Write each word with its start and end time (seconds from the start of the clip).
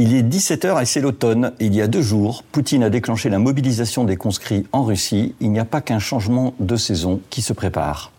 Il 0.00 0.14
est 0.14 0.22
17h 0.22 0.80
et 0.80 0.84
c'est 0.84 1.00
l'automne. 1.00 1.54
Il 1.58 1.74
y 1.74 1.82
a 1.82 1.88
deux 1.88 2.02
jours, 2.02 2.44
Poutine 2.52 2.84
a 2.84 2.88
déclenché 2.88 3.28
la 3.30 3.40
mobilisation 3.40 4.04
des 4.04 4.16
conscrits 4.16 4.64
en 4.70 4.84
Russie. 4.84 5.34
Il 5.40 5.50
n'y 5.50 5.58
a 5.58 5.64
pas 5.64 5.80
qu'un 5.80 5.98
changement 5.98 6.54
de 6.60 6.76
saison 6.76 7.20
qui 7.30 7.42
se 7.42 7.52
prépare. 7.52 8.12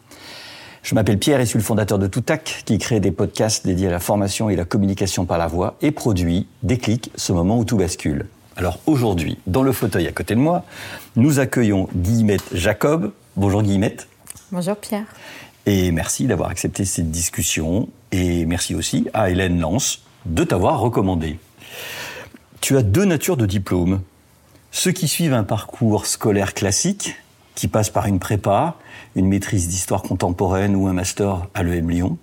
Je 0.83 0.93
m'appelle 0.93 1.17
Pierre 1.17 1.39
et 1.39 1.45
suis 1.45 1.57
le 1.57 1.63
fondateur 1.63 1.97
de 1.97 2.07
Toutac, 2.07 2.63
qui 2.65 2.79
crée 2.79 2.99
des 2.99 3.11
podcasts 3.11 3.65
dédiés 3.65 3.87
à 3.87 3.91
la 3.91 4.01
formation 4.01 4.49
et 4.49 4.57
la 4.57 4.65
communication 4.65 5.23
par 5.23 5.37
la 5.37 5.47
voix 5.47 5.77
et 5.81 5.91
produit 5.91 6.47
Déclic, 6.63 7.11
ce 7.15 7.31
moment 7.31 7.57
où 7.57 7.63
tout 7.63 7.77
bascule. 7.77 8.27
Alors 8.57 8.79
aujourd'hui, 8.85 9.37
dans 9.47 9.63
le 9.63 9.71
fauteuil 9.71 10.05
à 10.05 10.11
côté 10.11 10.35
de 10.35 10.41
moi, 10.41 10.65
nous 11.15 11.39
accueillons 11.39 11.87
Guillemette 11.95 12.43
Jacob. 12.51 13.13
Bonjour 13.37 13.63
Guillemette. 13.63 14.09
Bonjour 14.51 14.75
Pierre. 14.75 15.05
Et 15.65 15.93
merci 15.93 16.27
d'avoir 16.27 16.49
accepté 16.49 16.83
cette 16.83 17.09
discussion. 17.09 17.87
Et 18.11 18.45
merci 18.45 18.75
aussi 18.75 19.07
à 19.13 19.29
Hélène 19.29 19.61
Lance 19.61 20.01
de 20.25 20.43
t'avoir 20.43 20.81
recommandé. 20.81 21.39
Tu 22.61 22.75
as 22.77 22.83
deux 22.83 23.05
natures 23.05 23.37
de 23.37 23.45
diplôme. 23.45 24.01
Ceux 24.71 24.91
qui 24.91 25.07
suivent 25.07 25.33
un 25.33 25.45
parcours 25.45 26.05
scolaire 26.05 26.53
classique, 26.53 27.15
qui 27.55 27.67
passe 27.69 27.89
par 27.89 28.05
une 28.05 28.19
prépa, 28.19 28.75
une 29.15 29.27
maîtrise 29.27 29.69
d'histoire 29.69 30.01
contemporaine 30.01 30.75
ou 30.75 30.87
un 30.87 30.93
master 30.93 31.47
à 31.53 31.63
l'EM 31.63 31.89
Lyon, 31.89 32.17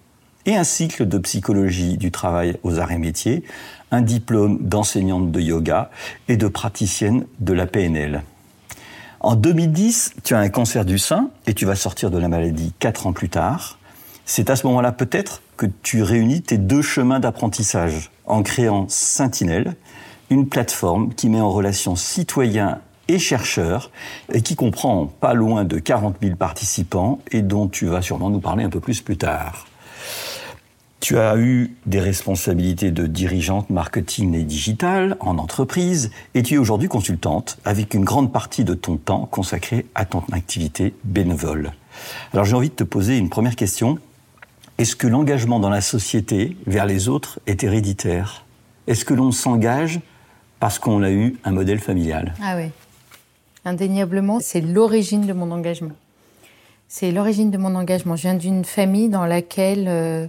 et 0.44 0.54
un 0.54 0.62
cycle 0.62 1.08
de 1.08 1.18
psychologie 1.18 1.96
du 1.96 2.10
travail 2.10 2.58
aux 2.62 2.78
arts 2.78 2.92
et 2.92 2.98
métiers, 2.98 3.44
un 3.90 4.02
diplôme 4.02 4.58
d'enseignante 4.60 5.32
de 5.32 5.40
yoga 5.40 5.90
et 6.28 6.36
de 6.36 6.48
praticienne 6.48 7.26
de 7.40 7.54
la 7.54 7.66
PNL. 7.66 8.22
En 9.20 9.36
2010, 9.36 10.16
tu 10.22 10.34
as 10.34 10.38
un 10.38 10.50
cancer 10.50 10.84
du 10.84 10.98
sein 10.98 11.30
et 11.46 11.54
tu 11.54 11.64
vas 11.64 11.76
sortir 11.76 12.10
de 12.10 12.18
la 12.18 12.28
maladie 12.28 12.74
quatre 12.78 13.06
ans 13.06 13.12
plus 13.14 13.30
tard. 13.30 13.78
C'est 14.26 14.50
à 14.50 14.56
ce 14.56 14.66
moment-là 14.66 14.92
peut-être 14.92 15.40
que 15.56 15.66
tu 15.82 16.02
réunis 16.02 16.42
tes 16.42 16.58
deux 16.58 16.82
chemins 16.82 17.20
d'apprentissage 17.20 18.10
en 18.26 18.42
créant 18.42 18.86
Sentinelle, 18.88 19.74
une 20.30 20.48
plateforme 20.48 21.14
qui 21.14 21.28
met 21.28 21.40
en 21.40 21.50
relation 21.50 21.96
citoyens 21.96 22.80
et 23.08 23.18
chercheurs 23.18 23.90
et 24.32 24.42
qui 24.42 24.56
comprend 24.56 25.06
pas 25.06 25.34
loin 25.34 25.64
de 25.64 25.78
40 25.78 26.16
000 26.20 26.36
participants 26.36 27.20
et 27.30 27.42
dont 27.42 27.68
tu 27.68 27.86
vas 27.86 28.02
sûrement 28.02 28.30
nous 28.30 28.40
parler 28.40 28.64
un 28.64 28.70
peu 28.70 28.80
plus 28.80 29.00
plus 29.00 29.16
tard. 29.16 29.66
Tu 30.98 31.18
as 31.18 31.36
eu 31.36 31.76
des 31.84 32.00
responsabilités 32.00 32.90
de 32.90 33.06
dirigeante 33.06 33.70
marketing 33.70 34.34
et 34.34 34.42
digital 34.42 35.16
en 35.20 35.38
entreprise 35.38 36.10
et 36.34 36.42
tu 36.42 36.54
es 36.54 36.58
aujourd'hui 36.58 36.88
consultante 36.88 37.58
avec 37.64 37.94
une 37.94 38.02
grande 38.02 38.32
partie 38.32 38.64
de 38.64 38.74
ton 38.74 38.96
temps 38.96 39.26
consacré 39.26 39.86
à 39.94 40.04
ton 40.04 40.24
activité 40.32 40.94
bénévole. 41.04 41.72
Alors 42.32 42.44
j'ai 42.44 42.56
envie 42.56 42.70
de 42.70 42.74
te 42.74 42.84
poser 42.84 43.18
une 43.18 43.28
première 43.28 43.56
question. 43.56 43.98
Est-ce 44.78 44.96
que 44.96 45.06
l'engagement 45.06 45.60
dans 45.60 45.70
la 45.70 45.80
société 45.80 46.56
vers 46.66 46.86
les 46.86 47.08
autres 47.08 47.38
est 47.46 47.62
héréditaire? 47.62 48.44
Est-ce 48.86 49.04
que 49.04 49.14
l'on 49.14 49.32
s'engage 49.32 50.00
parce 50.60 50.78
qu'on 50.78 51.02
a 51.02 51.10
eu 51.10 51.36
un 51.44 51.52
modèle 51.52 51.78
familial 51.78 52.34
Ah 52.42 52.56
oui. 52.56 52.70
Indéniablement, 53.64 54.38
c'est 54.40 54.60
l'origine 54.60 55.26
de 55.26 55.32
mon 55.32 55.50
engagement. 55.50 55.94
C'est 56.88 57.10
l'origine 57.10 57.50
de 57.50 57.58
mon 57.58 57.74
engagement. 57.74 58.14
Je 58.16 58.22
viens 58.22 58.34
d'une 58.34 58.64
famille 58.64 59.08
dans 59.08 59.26
laquelle 59.26 59.86
euh, 59.88 60.28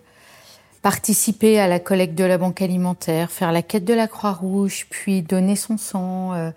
participer 0.82 1.60
à 1.60 1.68
la 1.68 1.80
collecte 1.80 2.16
de 2.16 2.24
la 2.24 2.40
banque 2.40 2.62
alimentaire, 2.62 3.30
faire 3.30 3.52
la 3.52 3.62
quête 3.62 3.86
de 3.86 3.94
la 3.94 4.08
Croix-Rouge, 4.08 4.88
puis 4.90 5.22
donner 5.22 5.56
son 5.56 5.78
sang, 5.78 6.34
euh, 6.34 6.50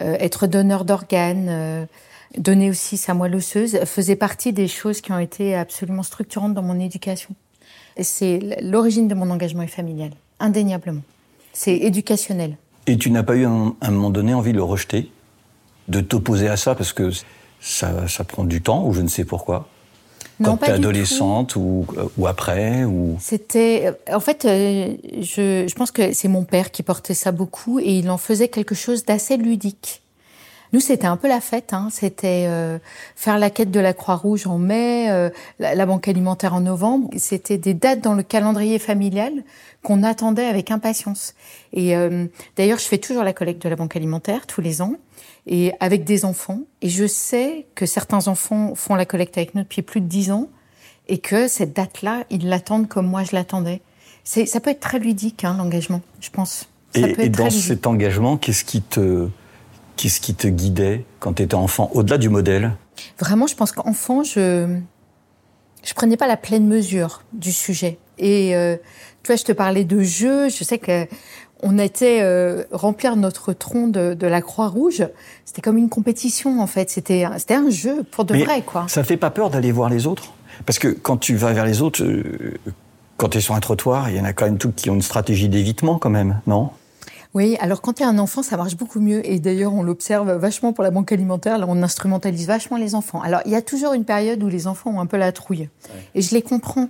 euh, 0.00 0.16
être 0.18 0.46
donneur 0.46 0.86
d'organes, 0.86 1.86
donner 2.38 2.70
aussi 2.70 2.96
sa 2.96 3.12
moelle 3.12 3.36
osseuse, 3.36 3.78
faisait 3.84 4.16
partie 4.16 4.52
des 4.52 4.66
choses 4.66 5.02
qui 5.02 5.12
ont 5.12 5.18
été 5.18 5.54
absolument 5.54 6.02
structurantes 6.02 6.54
dans 6.54 6.62
mon 6.62 6.80
éducation. 6.80 7.34
C'est 8.00 8.40
l'origine 8.60 9.08
de 9.08 9.14
mon 9.14 9.30
engagement 9.30 9.62
est 9.62 9.68
familial, 9.68 10.10
indéniablement. 10.40 11.02
C'est 11.52 11.76
éducationnel. 11.76 12.56
Et 12.86 12.96
tu 12.98 13.10
n'as 13.10 13.22
pas 13.22 13.36
eu 13.36 13.44
à 13.46 13.48
un 13.48 13.90
moment 13.90 14.10
donné 14.10 14.34
envie 14.34 14.52
de 14.52 14.58
le 14.58 14.62
rejeter 14.62 15.10
De 15.88 16.00
t'opposer 16.00 16.48
à 16.48 16.56
ça 16.56 16.74
parce 16.74 16.92
que 16.92 17.10
ça, 17.60 18.08
ça 18.08 18.24
prend 18.24 18.44
du 18.44 18.60
temps 18.60 18.86
ou 18.86 18.92
je 18.92 19.00
ne 19.02 19.08
sais 19.08 19.24
pourquoi? 19.24 19.68
Non, 20.40 20.56
Quand 20.56 20.56
du 20.56 20.64
tout. 20.64 20.70
adolescente 20.70 21.56
ou, 21.56 21.86
ou 22.18 22.26
après 22.26 22.84
ou... 22.84 23.16
C'était, 23.20 23.92
en 24.12 24.18
fait, 24.20 24.44
euh, 24.44 24.94
je, 25.20 25.64
je 25.68 25.74
pense 25.74 25.92
que 25.92 26.12
c'est 26.12 26.28
mon 26.28 26.42
père 26.44 26.72
qui 26.72 26.82
portait 26.82 27.14
ça 27.14 27.30
beaucoup 27.30 27.78
et 27.78 27.98
il 27.98 28.10
en 28.10 28.18
faisait 28.18 28.48
quelque 28.48 28.74
chose 28.74 29.04
d'assez 29.04 29.36
ludique. 29.36 30.02
Nous, 30.74 30.80
c'était 30.80 31.06
un 31.06 31.16
peu 31.16 31.28
la 31.28 31.40
fête. 31.40 31.72
Hein. 31.72 31.86
C'était 31.92 32.46
euh, 32.48 32.80
faire 33.14 33.38
la 33.38 33.48
quête 33.48 33.70
de 33.70 33.78
la 33.78 33.92
Croix-Rouge 33.92 34.48
en 34.48 34.58
mai, 34.58 35.08
euh, 35.08 35.30
la, 35.60 35.76
la 35.76 35.86
banque 35.86 36.08
alimentaire 36.08 36.52
en 36.52 36.62
novembre. 36.62 37.08
C'était 37.16 37.58
des 37.58 37.74
dates 37.74 38.00
dans 38.00 38.14
le 38.14 38.24
calendrier 38.24 38.80
familial 38.80 39.44
qu'on 39.84 40.02
attendait 40.02 40.46
avec 40.46 40.72
impatience. 40.72 41.34
Et 41.72 41.96
euh, 41.96 42.26
d'ailleurs, 42.56 42.80
je 42.80 42.86
fais 42.86 42.98
toujours 42.98 43.22
la 43.22 43.32
collecte 43.32 43.62
de 43.62 43.68
la 43.68 43.76
banque 43.76 43.94
alimentaire 43.94 44.48
tous 44.48 44.60
les 44.60 44.82
ans 44.82 44.96
et 45.46 45.70
avec 45.78 46.02
des 46.02 46.24
enfants. 46.24 46.62
Et 46.82 46.88
je 46.88 47.06
sais 47.06 47.66
que 47.76 47.86
certains 47.86 48.26
enfants 48.26 48.74
font 48.74 48.96
la 48.96 49.06
collecte 49.06 49.38
avec 49.38 49.54
nous 49.54 49.62
depuis 49.62 49.82
plus 49.82 50.00
de 50.00 50.08
dix 50.08 50.32
ans 50.32 50.48
et 51.06 51.18
que 51.18 51.46
cette 51.46 51.72
date-là, 51.72 52.24
ils 52.30 52.48
l'attendent 52.48 52.88
comme 52.88 53.06
moi 53.06 53.22
je 53.22 53.36
l'attendais. 53.36 53.80
Ça 54.24 54.58
peut 54.58 54.70
être 54.70 54.80
très 54.80 54.98
ludique, 54.98 55.44
hein, 55.44 55.54
l'engagement, 55.56 56.00
je 56.20 56.30
pense. 56.30 56.68
Ça 56.96 57.06
Et, 57.06 57.12
peut 57.12 57.22
et 57.22 57.26
être 57.26 57.38
dans 57.38 57.50
cet 57.50 57.86
engagement, 57.86 58.36
qu'est-ce 58.36 58.64
qui 58.64 58.82
te, 58.82 59.28
qu'est-ce 59.96 60.20
qui 60.20 60.34
te 60.34 60.46
guidait 60.48 61.04
quand 61.20 61.34
tu 61.34 61.42
étais 61.42 61.54
enfant, 61.54 61.90
au-delà 61.94 62.18
du 62.18 62.28
modèle? 62.28 62.72
Vraiment, 63.18 63.46
je 63.46 63.54
pense 63.54 63.72
qu'enfant, 63.72 64.22
je 64.22 64.76
je 65.84 65.92
prenais 65.94 66.16
pas 66.16 66.26
la 66.26 66.36
pleine 66.36 66.66
mesure 66.66 67.22
du 67.32 67.52
sujet. 67.52 67.98
Et 68.18 68.56
euh, 68.56 68.76
tu 69.22 69.28
vois, 69.28 69.36
je 69.36 69.44
te 69.44 69.52
parlais 69.52 69.84
de 69.84 70.00
jeu. 70.00 70.48
Je 70.48 70.64
sais 70.64 70.78
que 70.78 71.06
on 71.62 71.78
était 71.78 72.20
euh, 72.22 72.64
remplir 72.72 73.16
notre 73.16 73.52
tronc 73.52 73.88
de, 73.88 74.14
de 74.14 74.26
la 74.26 74.40
Croix 74.42 74.68
Rouge. 74.68 75.06
C'était 75.44 75.60
comme 75.62 75.76
une 75.78 75.88
compétition 75.88 76.60
en 76.60 76.66
fait. 76.66 76.90
C'était 76.90 77.24
un- 77.24 77.38
c'était 77.38 77.54
un 77.54 77.70
jeu 77.70 78.02
pour 78.10 78.24
de 78.24 78.34
Mais 78.34 78.44
vrai 78.44 78.62
quoi. 78.62 78.86
Ça 78.88 79.04
fait 79.04 79.16
pas 79.16 79.30
peur 79.30 79.50
d'aller 79.50 79.72
voir 79.72 79.90
les 79.90 80.06
autres? 80.06 80.32
Parce 80.66 80.78
que 80.78 80.88
quand 80.88 81.16
tu 81.16 81.34
vas 81.36 81.52
vers 81.52 81.64
les 81.66 81.82
autres, 81.82 82.02
euh, 82.04 82.54
quand 83.16 83.28
tu 83.30 83.38
es 83.38 83.40
sur 83.40 83.54
un 83.54 83.60
trottoir, 83.60 84.08
il 84.10 84.16
y 84.16 84.20
en 84.20 84.24
a 84.24 84.32
quand 84.32 84.44
même 84.44 84.58
toutes 84.58 84.76
qui 84.76 84.88
ont 84.90 84.94
une 84.94 85.02
stratégie 85.02 85.48
d'évitement 85.48 85.98
quand 85.98 86.10
même, 86.10 86.40
non? 86.46 86.70
Oui, 87.34 87.56
alors 87.58 87.82
quand 87.82 87.94
tu 87.94 88.02
es 88.04 88.06
un 88.06 88.18
enfant, 88.18 88.44
ça 88.44 88.56
marche 88.56 88.76
beaucoup 88.76 89.00
mieux. 89.00 89.28
Et 89.28 89.40
d'ailleurs, 89.40 89.74
on 89.74 89.82
l'observe 89.82 90.30
vachement 90.32 90.72
pour 90.72 90.84
la 90.84 90.92
banque 90.92 91.10
alimentaire. 91.10 91.58
Là, 91.58 91.66
on 91.68 91.82
instrumentalise 91.82 92.46
vachement 92.46 92.76
les 92.76 92.94
enfants. 92.94 93.20
Alors, 93.22 93.40
il 93.44 93.50
y 93.50 93.56
a 93.56 93.62
toujours 93.62 93.92
une 93.92 94.04
période 94.04 94.40
où 94.42 94.48
les 94.48 94.68
enfants 94.68 94.90
ont 94.90 95.00
un 95.00 95.06
peu 95.06 95.16
la 95.16 95.32
trouille. 95.32 95.68
Et 96.14 96.22
je 96.22 96.32
les 96.32 96.42
comprends. 96.42 96.88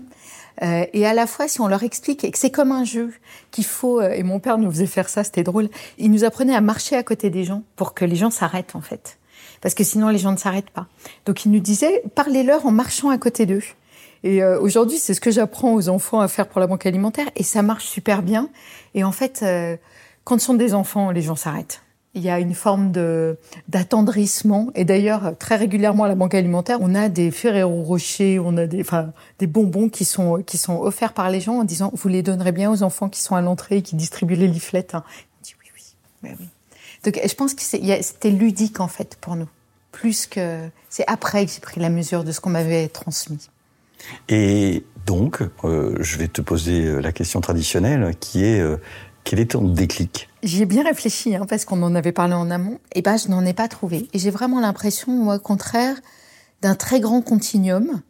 Euh, 0.63 0.85
et 0.93 1.07
à 1.07 1.15
la 1.15 1.27
fois, 1.27 1.49
si 1.49 1.63
on 1.63 1.67
leur 1.67 1.83
explique 1.83 2.31
que 2.31 2.39
c'est 2.39 2.51
comme 2.51 2.73
un 2.73 2.85
jeu, 2.85 3.13
qu'il 3.51 3.65
faut, 3.65 4.01
euh, 4.01 4.11
et 4.11 4.23
mon 4.23 4.39
père 4.39 4.59
nous 4.59 4.71
faisait 4.71 4.87
faire 4.87 5.09
ça, 5.09 5.25
c'était 5.25 5.43
drôle, 5.43 5.69
il 5.99 6.11
nous 6.11 6.25
apprenait 6.25 6.55
à 6.55 6.61
marcher 6.61 6.95
à 6.95 7.03
côté 7.03 7.31
des 7.31 7.45
gens 7.45 7.63
pour 7.75 7.95
que 7.95 8.05
les 8.05 8.15
gens 8.15 8.31
s'arrêtent, 8.31 8.77
en 8.77 8.81
fait. 8.81 9.19
Parce 9.63 9.75
que 9.75 9.83
sinon, 9.83 10.11
les 10.11 10.19
gens 10.19 10.31
ne 10.31 10.37
s'arrêtent 10.37 10.71
pas. 10.71 10.87
Donc, 11.25 11.47
il 11.47 11.53
nous 11.53 11.59
disait, 11.59 12.03
parlez-leur 12.15 12.67
en 12.67 12.71
marchant 12.71 13.09
à 13.09 13.17
côté 13.17 13.47
d'eux. 13.47 13.63
Et 14.25 14.43
euh, 14.43 14.59
aujourd'hui, 14.61 14.99
c'est 14.99 15.13
ce 15.13 15.21
que 15.21 15.31
j'apprends 15.31 15.75
aux 15.75 15.89
enfants 15.89 16.21
à 16.21 16.29
faire 16.29 16.49
pour 16.49 16.61
la 16.61 16.67
banque 16.67 16.87
alimentaire, 16.87 17.27
et 17.37 17.43
ça 17.43 17.63
marche 17.63 17.85
super 17.85 18.23
bien. 18.23 18.49
Et 18.95 19.05
en 19.05 19.13
fait, 19.13 19.41
euh, 19.43 19.77
quand 20.25 20.39
ce 20.39 20.47
sont 20.47 20.55
des 20.55 20.75
enfants, 20.75 21.11
les 21.11 21.23
gens 21.23 21.37
s'arrêtent. 21.37 21.83
Il 22.17 22.23
y 22.23 22.31
a 22.31 22.39
une 22.39 22.55
forme 22.55 22.93
de 22.93 23.37
d'attendrissement. 23.69 24.71
Et 24.77 24.85
d'ailleurs, 24.85 25.37
très 25.37 25.57
régulièrement 25.57 26.05
à 26.05 26.09
la 26.09 26.15
banque 26.15 26.35
alimentaire, 26.35 26.79
on 26.81 26.95
a 26.95 27.09
des 27.09 27.33
Ferrero 27.33 27.83
Rocher, 27.83 28.39
on 28.39 28.57
a 28.57 28.67
des, 28.67 28.85
bonbons 29.49 29.89
qui 29.89 30.05
sont 30.05 30.43
qui 30.43 30.57
sont 30.57 30.81
offerts 30.81 31.13
par 31.13 31.29
les 31.31 31.41
gens 31.41 31.57
en 31.57 31.65
disant 31.65 31.91
vous 31.93 32.09
les 32.09 32.23
donnerez 32.23 32.53
bien 32.53 32.71
aux 32.71 32.85
enfants 32.85 33.09
qui 33.09 33.21
sont 33.21 33.35
à 33.35 33.41
l'entrée 33.41 33.79
et 33.79 33.83
qui 33.83 33.97
distribuent 33.97 34.37
les 34.37 34.47
leaflets. 34.47 34.95
hein. 34.95 35.03
On 35.07 35.43
dit 35.43 35.55
oui, 36.23 36.31
oui. 36.39 36.47
Donc 37.05 37.21
je 37.23 37.35
pense 37.35 37.53
que 37.53 37.63
c'était 37.63 38.31
ludique 38.31 38.79
en 38.79 38.89
fait 38.89 39.17
pour 39.21 39.35
nous. 39.35 39.49
Plus 39.91 40.27
que. 40.27 40.69
C'est 40.89 41.05
après 41.09 41.47
que 41.47 41.53
j'ai 41.53 41.61
pris 41.61 41.81
la 41.81 41.91
mesure 41.91 42.23
de 42.23 42.31
ce 42.31 42.41
qu'on 42.41 42.51
m'avait 42.51 42.87
transmis. 42.89 43.49
Et 44.29 44.85
donc, 45.07 45.43
euh, 45.65 45.97
je 46.01 46.19
vais 46.19 46.29
te 46.29 46.41
poser 46.41 46.85
euh, 46.85 47.01
la 47.01 47.13
question 47.13 47.41
traditionnelle 47.41 48.15
qui 48.19 48.45
est 48.45 48.61
euh, 48.61 48.77
quel 49.25 49.41
est 49.41 49.53
ton 49.53 49.67
déclic? 49.67 50.29
J'y 50.43 50.63
ai 50.63 50.67
bien 50.67 50.85
réfléchi, 50.85 51.35
hein, 51.35 51.47
parce 51.49 51.65
qu'on 51.65 51.83
en 51.83 51.95
avait 51.95 52.13
parlé 52.13 52.35
en 52.35 52.51
amont. 52.51 52.79
Et 52.95 53.03
ben, 53.03 53.17
je 53.17 53.29
n'en 53.29 53.45
ai 53.45 53.55
pas 53.55 53.69
trouvé. 53.69 54.09
Et 54.13 54.19
j'ai 54.19 54.31
vraiment 54.31 54.61
l'impression, 54.61 55.13
moi, 55.13 55.37
au 55.37 55.41
contraire, 55.41 55.97
d'un 56.61 56.75
très 56.75 57.01
grand 57.01 57.23
continuum. 57.23 58.03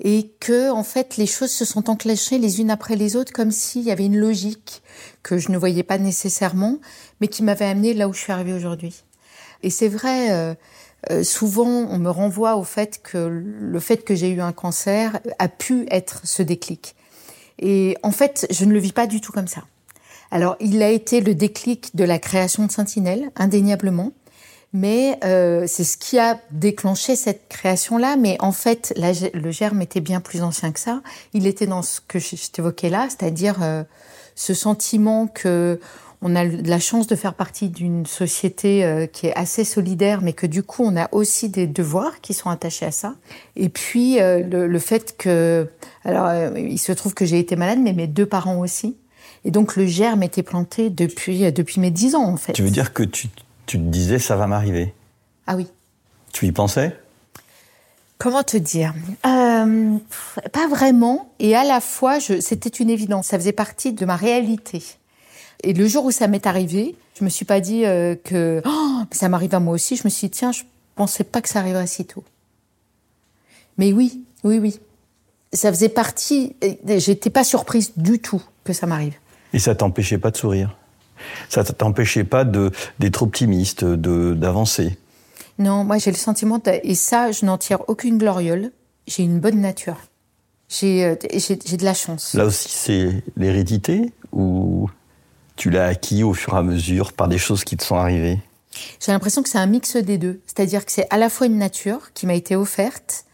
Et 0.00 0.32
que, 0.40 0.70
en 0.70 0.84
fait, 0.84 1.16
les 1.16 1.26
choses 1.26 1.50
se 1.50 1.64
sont 1.64 1.88
enclenchées 1.88 2.38
les 2.38 2.60
unes 2.60 2.70
après 2.70 2.96
les 2.96 3.16
autres, 3.16 3.32
comme 3.32 3.50
s'il 3.50 3.82
y 3.82 3.90
avait 3.90 4.06
une 4.06 4.18
logique 4.18 4.82
que 5.22 5.38
je 5.38 5.50
ne 5.50 5.58
voyais 5.58 5.82
pas 5.82 5.98
nécessairement, 5.98 6.78
mais 7.20 7.28
qui 7.28 7.42
m'avait 7.42 7.64
amené 7.64 7.94
là 7.94 8.08
où 8.08 8.12
je 8.12 8.18
suis 8.18 8.32
arrivée 8.32 8.52
aujourd'hui. 8.52 9.02
Et 9.62 9.70
c'est 9.70 9.88
vrai, 9.88 10.30
euh, 10.32 10.54
euh, 11.10 11.24
souvent, 11.24 11.66
on 11.66 11.98
me 11.98 12.10
renvoie 12.10 12.56
au 12.56 12.64
fait 12.64 13.00
que 13.02 13.18
le 13.18 13.80
fait 13.80 14.04
que 14.04 14.14
j'ai 14.14 14.30
eu 14.30 14.40
un 14.40 14.52
cancer 14.52 15.20
a 15.38 15.48
pu 15.48 15.86
être 15.90 16.20
ce 16.24 16.42
déclic. 16.42 16.94
Et 17.58 17.96
en 18.02 18.12
fait, 18.12 18.46
je 18.50 18.64
ne 18.64 18.72
le 18.72 18.78
vis 18.78 18.92
pas 18.92 19.06
du 19.06 19.20
tout 19.20 19.32
comme 19.32 19.48
ça. 19.48 19.64
Alors, 20.30 20.56
il 20.60 20.82
a 20.82 20.90
été 20.90 21.20
le 21.20 21.34
déclic 21.34 21.94
de 21.96 22.04
la 22.04 22.18
création 22.18 22.66
de 22.66 22.72
Sentinelle, 22.72 23.30
indéniablement. 23.36 24.12
Mais 24.74 25.18
euh, 25.24 25.64
c'est 25.66 25.84
ce 25.84 25.96
qui 25.96 26.18
a 26.18 26.38
déclenché 26.50 27.16
cette 27.16 27.48
création-là. 27.48 28.16
Mais 28.16 28.36
en 28.40 28.52
fait, 28.52 28.92
le 28.96 29.50
germe 29.50 29.80
était 29.80 30.00
bien 30.00 30.20
plus 30.20 30.42
ancien 30.42 30.72
que 30.72 30.80
ça. 30.80 31.00
Il 31.32 31.46
était 31.46 31.66
dans 31.66 31.82
ce 31.82 32.00
que 32.06 32.18
je, 32.18 32.36
t'évoquais 32.52 32.90
là, 32.90 33.08
c'est-à-dire 33.08 33.62
euh, 33.62 33.82
ce 34.34 34.52
sentiment 34.52 35.26
que 35.26 35.80
on 36.20 36.34
a 36.34 36.44
la 36.44 36.80
chance 36.80 37.06
de 37.06 37.14
faire 37.14 37.34
partie 37.34 37.68
d'une 37.68 38.04
société 38.04 38.84
euh, 38.84 39.06
qui 39.06 39.28
est 39.28 39.34
assez 39.36 39.64
solidaire, 39.64 40.20
mais 40.20 40.32
que 40.32 40.46
du 40.46 40.62
coup, 40.62 40.82
on 40.84 40.96
a 40.96 41.08
aussi 41.12 41.48
des 41.48 41.66
devoirs 41.66 42.20
qui 42.20 42.34
sont 42.34 42.50
attachés 42.50 42.86
à 42.86 42.90
ça. 42.90 43.14
Et 43.54 43.68
puis, 43.68 44.20
euh, 44.20 44.42
le, 44.42 44.66
le 44.66 44.78
fait 44.78 45.16
que... 45.16 45.68
Alors, 46.04 46.26
euh, 46.26 46.50
il 46.58 46.78
se 46.78 46.92
trouve 46.92 47.14
que 47.14 47.24
j'ai 47.24 47.38
été 47.38 47.54
malade, 47.54 47.78
mais 47.80 47.92
mes 47.92 48.08
deux 48.08 48.26
parents 48.26 48.58
aussi. 48.58 48.96
Et 49.44 49.50
donc, 49.50 49.76
le 49.76 49.86
germe 49.86 50.22
était 50.22 50.42
planté 50.42 50.90
depuis, 50.90 51.50
depuis 51.52 51.80
mes 51.80 51.90
dix 51.90 52.14
ans, 52.14 52.24
en 52.24 52.36
fait. 52.36 52.52
Tu 52.52 52.62
veux 52.62 52.70
dire 52.70 52.92
que 52.92 53.02
tu, 53.02 53.28
tu 53.66 53.78
te 53.78 53.82
disais 53.82 54.18
ça 54.18 54.36
va 54.36 54.46
m'arriver? 54.46 54.94
Ah 55.46 55.56
oui. 55.56 55.66
Tu 56.32 56.46
y 56.46 56.52
pensais? 56.52 56.96
Comment 58.18 58.42
te 58.42 58.56
dire? 58.56 58.94
Euh, 59.26 59.96
Pas 60.52 60.66
vraiment. 60.68 61.32
Et 61.38 61.54
à 61.54 61.64
la 61.64 61.80
fois, 61.80 62.18
c'était 62.20 62.68
une 62.68 62.90
évidence. 62.90 63.28
Ça 63.28 63.38
faisait 63.38 63.52
partie 63.52 63.92
de 63.92 64.04
ma 64.04 64.16
réalité. 64.16 64.82
Et 65.62 65.72
le 65.72 65.86
jour 65.86 66.04
où 66.04 66.10
ça 66.10 66.26
m'est 66.26 66.46
arrivé, 66.46 66.96
je 67.18 67.24
me 67.24 67.28
suis 67.28 67.44
pas 67.44 67.60
dit 67.60 67.84
euh, 67.84 68.16
que 68.16 68.60
oh, 68.64 69.00
ça 69.12 69.28
m'arrive 69.28 69.54
à 69.54 69.60
moi 69.60 69.74
aussi. 69.74 69.96
Je 69.96 70.02
me 70.04 70.08
suis 70.08 70.28
dit 70.28 70.38
tiens, 70.38 70.52
je 70.52 70.62
pensais 70.96 71.24
pas 71.24 71.40
que 71.40 71.48
ça 71.48 71.60
arriverait 71.60 71.86
si 71.86 72.04
tôt. 72.04 72.24
Mais 73.76 73.92
oui, 73.92 74.24
oui, 74.42 74.58
oui. 74.58 74.80
Ça 75.52 75.72
faisait 75.72 75.88
partie. 75.88 76.56
J'étais 76.86 77.30
pas 77.30 77.44
surprise 77.44 77.92
du 77.96 78.18
tout 78.18 78.42
que 78.68 78.72
ça 78.74 78.86
m'arrive. 78.86 79.14
Et 79.52 79.58
ça 79.58 79.74
t'empêchait 79.74 80.18
pas 80.18 80.30
de 80.30 80.36
sourire? 80.36 80.76
Ça 81.48 81.64
t'empêchait 81.64 82.24
pas 82.24 82.44
d'être 82.44 83.22
optimiste, 83.22 83.84
de 83.84 84.34
d'avancer? 84.34 84.96
Non, 85.58 85.82
moi 85.84 85.98
j'ai 85.98 86.12
le 86.12 86.16
sentiment, 86.16 86.58
de- 86.58 86.80
et 86.84 86.94
ça, 86.94 87.32
je 87.32 87.44
n'en 87.44 87.58
tire 87.58 87.80
aucune 87.88 88.18
gloriole. 88.18 88.70
J'ai 89.08 89.24
une 89.24 89.40
bonne 89.40 89.60
nature. 89.60 89.96
J'ai 90.68 91.04
euh, 91.04 91.16
j'ai 91.34 91.56
de 91.56 91.84
la 91.84 91.94
chance. 91.94 92.34
Là 92.34 92.44
aussi, 92.44 92.68
c'est 92.68 93.24
l'hérédité 93.36 94.12
ou 94.32 94.88
tu 95.56 95.70
l'as 95.70 95.86
acquis 95.86 96.22
au 96.22 96.34
fur 96.34 96.54
et 96.54 96.58
à 96.58 96.62
mesure 96.62 97.12
par 97.12 97.26
des 97.26 97.38
choses 97.38 97.64
qui 97.64 97.76
te 97.76 97.82
sont 97.82 97.96
arrivées? 97.96 98.38
J'ai 99.04 99.10
l'impression 99.10 99.42
que 99.42 99.48
c'est 99.48 99.58
un 99.58 99.66
mix 99.66 99.96
des 99.96 100.18
deux. 100.18 100.40
C'est-à-dire 100.46 100.84
que 100.84 100.92
c'est 100.92 101.06
à 101.10 101.16
la 101.16 101.30
fois 101.30 101.46
une 101.46 101.58
nature 101.58 102.12
qui 102.12 102.26
m'a 102.26 102.34
été 102.34 102.54
offerte, 102.54 103.24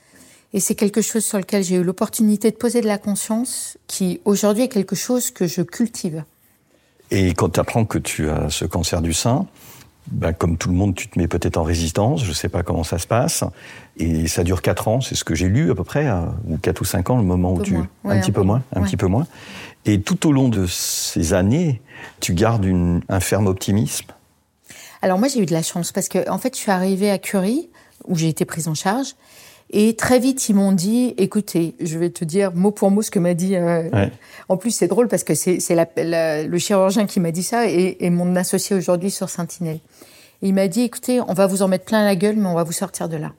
et 0.55 0.61
c'est 0.61 0.77
quelque 0.77 1.03
chose 1.03 1.25
sur 1.25 1.37
lequel 1.37 1.65
j'ai 1.65 1.75
eu 1.75 1.83
l'opportunité 1.83 2.53
de 2.53 2.57
poser 2.57 2.81
de 2.81 2.87
la 2.87 2.97
conscience, 2.97 3.77
qui 3.89 4.21
aujourd'hui 4.25 4.63
est 4.63 4.69
quelque 4.69 4.95
chose 4.95 5.33
que 5.33 5.49
je 5.49 5.63
cultive. 5.63 6.23
Et 7.11 7.35
quand 7.35 7.51
tu 7.51 7.61
apprends 7.61 7.85
que 7.85 7.99
tu 7.99 8.31
as 8.31 8.49
ce 8.51 8.65
cancer 8.65 9.03
du 9.03 9.13
sein, 9.13 9.47
ben, 10.07 10.33
comme 10.33 10.57
tout 10.57 10.69
le 10.69 10.77
monde, 10.77 10.95
tu 10.95 11.09
te 11.09 11.19
mets 11.19 11.27
peut-être 11.27 11.57
en 11.57 11.65
résistance, 11.65 12.23
je 12.23 12.29
ne 12.29 12.35
sais 12.35 12.49
pas 12.49 12.63
comment 12.63 12.85
ça 12.85 12.99
se 12.99 13.07
passe. 13.09 13.43
Et 13.97 14.29
ça 14.29 14.45
dure 14.45 14.63
4 14.63 14.87
ans, 14.87 15.01
c'est 15.01 15.17
ce 15.17 15.25
que 15.25 15.35
j'ai 15.35 15.49
lu 15.49 15.73
à 15.73 15.75
peu 15.75 15.83
près, 15.83 16.07
euh, 16.07 16.21
ou 16.47 16.57
4 16.57 16.81
ou 16.81 16.85
5 16.85 17.11
ans, 17.11 17.17
le 17.17 17.25
moment 17.25 17.53
où 17.53 17.61
tu... 17.61 17.73
moins. 17.73 17.89
un 18.05 18.21
petit 18.21 18.31
peu 18.31 18.41
peu 18.41 18.47
moins, 18.47 18.63
un 18.77 18.81
ouais. 18.81 18.87
petit 18.87 18.97
peu 18.97 19.07
moins. 19.07 19.27
Et 19.87 20.03
tout 20.03 20.29
au 20.29 20.33
long 20.33 20.49
de 20.49 20.67
ces 20.67 21.35
années, 21.35 21.83
tu 22.21 22.33
gardes 22.33 22.65
une, 22.65 23.03
un 23.09 23.21
ferme 23.21 23.49
optimisme? 23.49 24.07
Alors 25.03 25.19
moi 25.19 25.29
j'ai 25.29 25.41
eu 25.41 25.47
de 25.47 25.53
la 25.53 25.63
chance 25.63 25.93
parce 25.93 26.09
que 26.09 26.31
en 26.31 26.39
fait 26.39 26.55
je 26.55 26.61
suis 26.61 26.71
arrivée 26.71 27.11
à 27.11 27.19
Curie 27.19 27.69
où 28.07 28.17
j'ai 28.17 28.29
été 28.29 28.47
prise 28.47 28.69
en 28.69 28.75
charge 28.75 29.15
et 29.75 29.95
très 29.97 30.19
vite 30.19 30.49
ils 30.49 30.55
m'ont 30.55 30.73
dit 30.73 31.15
écoutez 31.19 31.75
je 31.81 31.99
vais 31.99 32.11
te 32.11 32.25
dire 32.25 32.55
mot 32.55 32.71
pour 32.71 32.91
mot 32.91 33.03
ce 33.03 33.11
que 33.11 33.19
m'a 33.19 33.35
dit 33.35 33.57
euh, 33.57 33.91
Ouais. 33.93 34.11
en 34.49 34.57
plus 34.57 34.71
c'est 34.71 34.87
drôle 34.89 35.09
parce 35.09 35.25
que 35.25 35.35
c'est 35.35 35.59
le 35.97 36.59
chirurgien 36.59 37.07
qui 37.07 37.21
m'a 37.21 37.31
dit 37.33 37.43
ça 37.43 37.69
et, 37.69 37.97
et 38.01 38.11
mon 38.11 38.37
associé 38.37 38.77
aujourd'hui 38.77 39.11
sur 39.11 39.29
Sentinelle 39.29 39.81
Et 40.43 40.49
il 40.49 40.55
m'a 40.55 40.69
dit 40.69 40.83
écoutez 40.83 41.21
on 41.21 41.35
va 41.35 41.47
vous 41.47 41.63
en 41.63 41.69
mettre 41.69 41.85
plein 41.85 42.05
la 42.05 42.17
gueule 42.17 42.37
mais 42.37 42.47
on 42.47 42.55
va 42.55 42.63
vous 42.65 42.73
sortir 42.73 43.09
de 43.09 43.17
là 43.17 43.33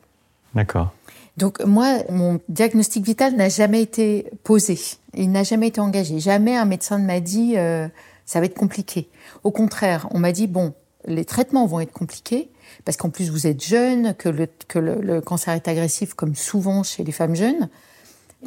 D'accord. 0.53 0.93
donc 1.37 1.59
moi, 1.65 1.97
mon 2.09 2.39
diagnostic 2.49 3.03
vital 3.05 3.35
n'a 3.35 3.49
jamais 3.49 3.81
été 3.81 4.29
posé, 4.43 4.79
il 5.13 5.31
n'a 5.31 5.43
jamais 5.43 5.67
été 5.67 5.81
engagé. 5.81 6.19
Jamais 6.19 6.55
un 6.55 6.63
médecin 6.65 6.97
ne 6.99 7.05
m'a 7.05 7.19
dit 7.19 7.55
euh, 7.57 7.87
ça 8.25 8.39
va 8.39 8.45
être 8.45 8.57
compliqué. 8.57 9.09
Au 9.43 9.51
contraire, 9.51 10.07
on 10.11 10.19
m'a 10.19 10.31
dit 10.31 10.47
bon, 10.47 10.73
les 11.07 11.25
traitements 11.25 11.65
vont 11.65 11.79
être 11.79 11.91
compliqués 11.93 12.49
parce 12.83 12.97
qu'en 12.97 13.09
plus 13.09 13.29
vous 13.29 13.47
êtes 13.47 13.63
jeune, 13.63 14.13
que 14.15 14.29
le 14.29 14.47
que 14.67 14.79
le, 14.79 15.01
le 15.01 15.21
cancer 15.21 15.53
est 15.53 15.67
agressif 15.67 16.13
comme 16.13 16.35
souvent 16.35 16.83
chez 16.83 17.03
les 17.03 17.11
femmes 17.11 17.35
jeunes. 17.35 17.69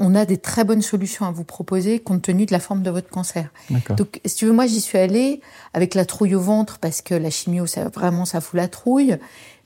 On 0.01 0.15
a 0.15 0.25
des 0.25 0.37
très 0.37 0.63
bonnes 0.63 0.83
solutions 0.83 1.27
à 1.27 1.33
vous 1.33 1.43
proposer 1.43 1.99
compte 1.99 2.23
tenu 2.23 2.47
de 2.47 2.53
la 2.53 2.61
forme 2.61 2.83
de 2.83 2.91
votre 2.91 3.09
cancer. 3.09 3.51
Donc, 3.97 4.21
si 4.25 4.37
tu 4.37 4.47
veux, 4.47 4.53
moi, 4.53 4.67
j'y 4.67 4.81
suis 4.81 4.97
allée 4.97 5.41
avec 5.75 5.95
la 5.95 6.05
trouille 6.05 6.37
au 6.37 6.41
ventre 6.41 6.79
parce 6.79 7.03
que 7.03 7.15
la 7.15 7.31
chimio, 7.31 7.67
ça, 7.67 7.89
vraiment, 7.89 8.25
ça 8.25 8.41
fout 8.41 8.59
la 8.59 8.69
trouille, 8.69 9.19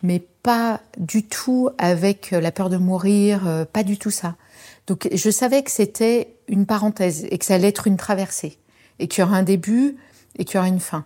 mais 0.03 0.23
pas 0.43 0.81
du 0.97 1.25
tout 1.25 1.69
avec 1.77 2.31
la 2.31 2.51
peur 2.51 2.71
de 2.71 2.79
mourir, 2.79 3.47
euh, 3.47 3.67
pas 3.67 3.83
du 3.83 3.99
tout 3.99 4.11
ça. 4.11 4.37
Donc, 4.87 5.07
je 5.13 5.31
savais 5.31 5.63
que 5.63 5.71
c'était 5.71 6.35
une 6.49 6.65
parenthèse 6.65 7.27
et 7.31 7.37
que 7.37 7.45
ça 7.45 7.55
allait 7.55 7.69
être 7.69 7.87
une 7.87 7.99
traversée 7.99 8.59
et 8.99 9.09
qu'il 9.09 9.23
y 9.23 9.27
aura 9.27 9.37
un 9.37 9.43
début 9.43 9.97
et 10.39 10.47
qu'il 10.47 10.57
y 10.57 10.59
aura 10.59 10.69
une 10.69 10.81
fin. 10.81 11.05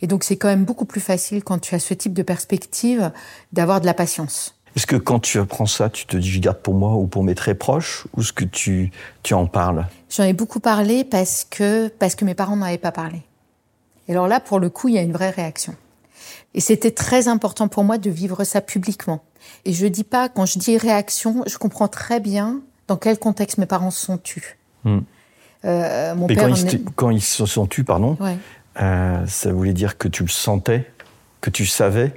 Et 0.00 0.06
donc, 0.06 0.24
c'est 0.24 0.36
quand 0.36 0.48
même 0.48 0.64
beaucoup 0.64 0.84
plus 0.84 1.00
facile 1.00 1.42
quand 1.44 1.58
tu 1.58 1.74
as 1.74 1.78
ce 1.78 1.94
type 1.94 2.12
de 2.14 2.22
perspective 2.22 3.10
d'avoir 3.52 3.80
de 3.80 3.86
la 3.86 3.94
patience. 3.94 4.56
Est-ce 4.76 4.86
que 4.86 4.96
quand 4.96 5.20
tu 5.20 5.38
apprends 5.38 5.66
ça, 5.66 5.88
tu 5.88 6.04
te 6.06 6.16
dis 6.16 6.30
je 6.30 6.40
garde 6.40 6.58
pour 6.58 6.74
moi 6.74 6.94
ou 6.94 7.06
pour 7.06 7.22
mes 7.22 7.34
très 7.36 7.54
proches, 7.54 8.06
ou 8.16 8.20
est-ce 8.22 8.32
que 8.32 8.44
tu, 8.44 8.90
tu 9.22 9.32
en 9.34 9.46
parles? 9.46 9.86
J'en 10.10 10.24
ai 10.24 10.32
beaucoup 10.32 10.58
parlé 10.60 11.04
parce 11.04 11.46
que, 11.48 11.88
parce 11.88 12.16
que 12.16 12.24
mes 12.24 12.34
parents 12.34 12.56
n'en 12.56 12.66
avaient 12.66 12.78
pas 12.78 12.90
parlé. 12.92 13.22
Et 14.08 14.12
alors 14.12 14.26
là, 14.26 14.40
pour 14.40 14.58
le 14.58 14.70
coup, 14.70 14.88
il 14.88 14.94
y 14.94 14.98
a 14.98 15.02
une 15.02 15.12
vraie 15.12 15.30
réaction. 15.30 15.76
Et 16.54 16.60
c'était 16.60 16.90
très 16.90 17.28
important 17.28 17.68
pour 17.68 17.84
moi 17.84 17.98
de 17.98 18.10
vivre 18.10 18.42
ça 18.44 18.60
publiquement. 18.60 19.22
Et 19.64 19.72
je 19.72 19.86
dis 19.86 20.04
pas, 20.04 20.28
quand 20.28 20.46
je 20.46 20.58
dis 20.58 20.76
réaction, 20.76 21.44
je 21.46 21.56
comprends 21.58 21.88
très 21.88 22.18
bien 22.20 22.60
dans 22.88 22.96
quel 22.96 23.18
contexte 23.18 23.58
mes 23.58 23.66
parents 23.66 23.90
se 23.90 24.04
sont 24.04 24.18
tus. 24.18 24.56
Hmm. 24.84 25.00
Euh, 25.64 26.14
mon 26.14 26.26
Mais 26.26 26.34
père 26.34 26.48
quand 26.48 26.54
ils, 26.54 26.74
est- 26.74 26.84
quand 26.96 27.10
ils 27.10 27.22
se 27.22 27.46
sont 27.46 27.66
tus, 27.66 27.84
pardon, 27.84 28.16
Ouais. 28.20 28.36
Euh, 28.80 29.26
ça 29.26 29.52
voulait 29.52 29.72
dire 29.72 29.98
que 29.98 30.08
tu 30.08 30.22
le 30.22 30.28
sentais, 30.28 30.90
que 31.40 31.50
tu 31.50 31.66
savais, 31.66 32.12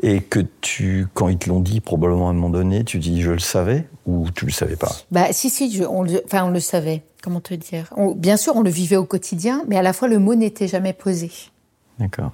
et 0.00 0.20
que 0.20 0.40
tu, 0.60 1.06
quand 1.14 1.28
ils 1.28 1.38
te 1.38 1.48
l'ont 1.48 1.60
dit, 1.60 1.80
probablement 1.80 2.28
à 2.28 2.30
un 2.30 2.34
moment 2.34 2.50
donné, 2.50 2.84
tu 2.84 2.98
dis 2.98 3.20
je 3.20 3.32
le 3.32 3.38
savais, 3.40 3.86
ou 4.06 4.30
tu 4.30 4.46
le 4.46 4.52
savais 4.52 4.76
pas? 4.76 4.92
Bah 5.10 5.32
si 5.32 5.50
si, 5.50 5.72
je- 5.72 5.82
on 5.84 6.02
le, 6.02 6.22
enfin 6.24 6.44
on 6.44 6.50
le 6.50 6.60
savait. 6.60 7.02
Comment 7.22 7.40
te 7.40 7.52
dire? 7.54 7.92
On- 7.96 8.12
Bien 8.12 8.36
sûr, 8.36 8.54
on 8.54 8.62
le 8.62 8.70
vivait 8.70 8.94
au 8.96 9.04
quotidien, 9.04 9.64
mais 9.66 9.76
à 9.76 9.82
la 9.82 9.92
fois 9.92 10.06
le 10.06 10.18
mot 10.20 10.36
n'était 10.36 10.68
jamais 10.68 10.92
posé. 10.92 11.32
D'accord. 11.98 12.30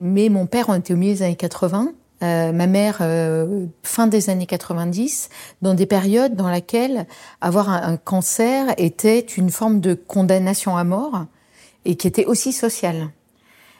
Mais 0.00 0.28
mon 0.28 0.46
père, 0.46 0.66
on 0.68 0.74
était 0.74 0.94
au 0.94 0.96
milieu 0.96 1.14
des 1.14 1.22
années 1.22 1.34
80. 1.36 1.92
euh, 2.22 2.52
ma 2.52 2.66
mère, 2.68 2.98
euh, 3.00 3.66
fin 3.82 4.06
des 4.08 4.30
années 4.30 4.46
90, 4.46 5.28
dans 5.62 5.74
des 5.74 5.86
périodes 5.86 6.34
dans 6.36 6.48
lesquelles 6.50 7.06
avoir 7.40 7.68
un, 7.68 7.82
un 7.94 7.96
cancer 7.96 8.74
était 8.76 9.18
une 9.20 9.50
forme 9.50 9.80
de 9.80 9.94
condamnation 9.94 10.76
à 10.76 10.82
mort 10.84 11.26
et 11.88 11.96
qui 11.96 12.06
était 12.06 12.26
aussi 12.26 12.52
sociale. 12.52 13.08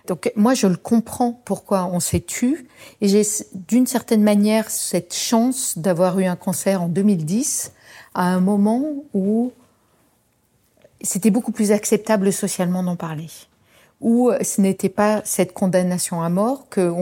Donc 0.07 0.33
moi, 0.35 0.55
je 0.55 0.67
le 0.67 0.77
comprends 0.77 1.41
pourquoi 1.45 1.85
on 1.85 2.01
s'est 2.01 2.23
tu 2.27 2.67
et 3.03 3.09
j'ai 3.09 3.23
d'une 3.55 3.87
certaine 3.87 4.23
manière 4.23 4.71
cette 4.71 5.15
chance 5.15 5.79
d'avoir 5.79 6.19
eu 6.19 6.25
un 6.25 6.35
cancer 6.35 6.83
en 6.83 6.89
2010 6.89 7.73
à 8.15 8.25
un 8.25 8.41
moment 8.41 8.83
où 9.13 9.53
c'était 11.03 11.31
beaucoup 11.31 11.53
plus 11.53 11.71
acceptable 11.71 12.33
socialement 12.33 12.83
d'en 12.83 12.97
parler 12.97 13.29
où 14.01 14.31
ce 14.43 14.61
n'était 14.61 14.89
pas 14.89 15.23
cette 15.25 15.53
condamnation 15.53 16.23
à 16.23 16.29
mort 16.29 16.69
que 16.69 16.93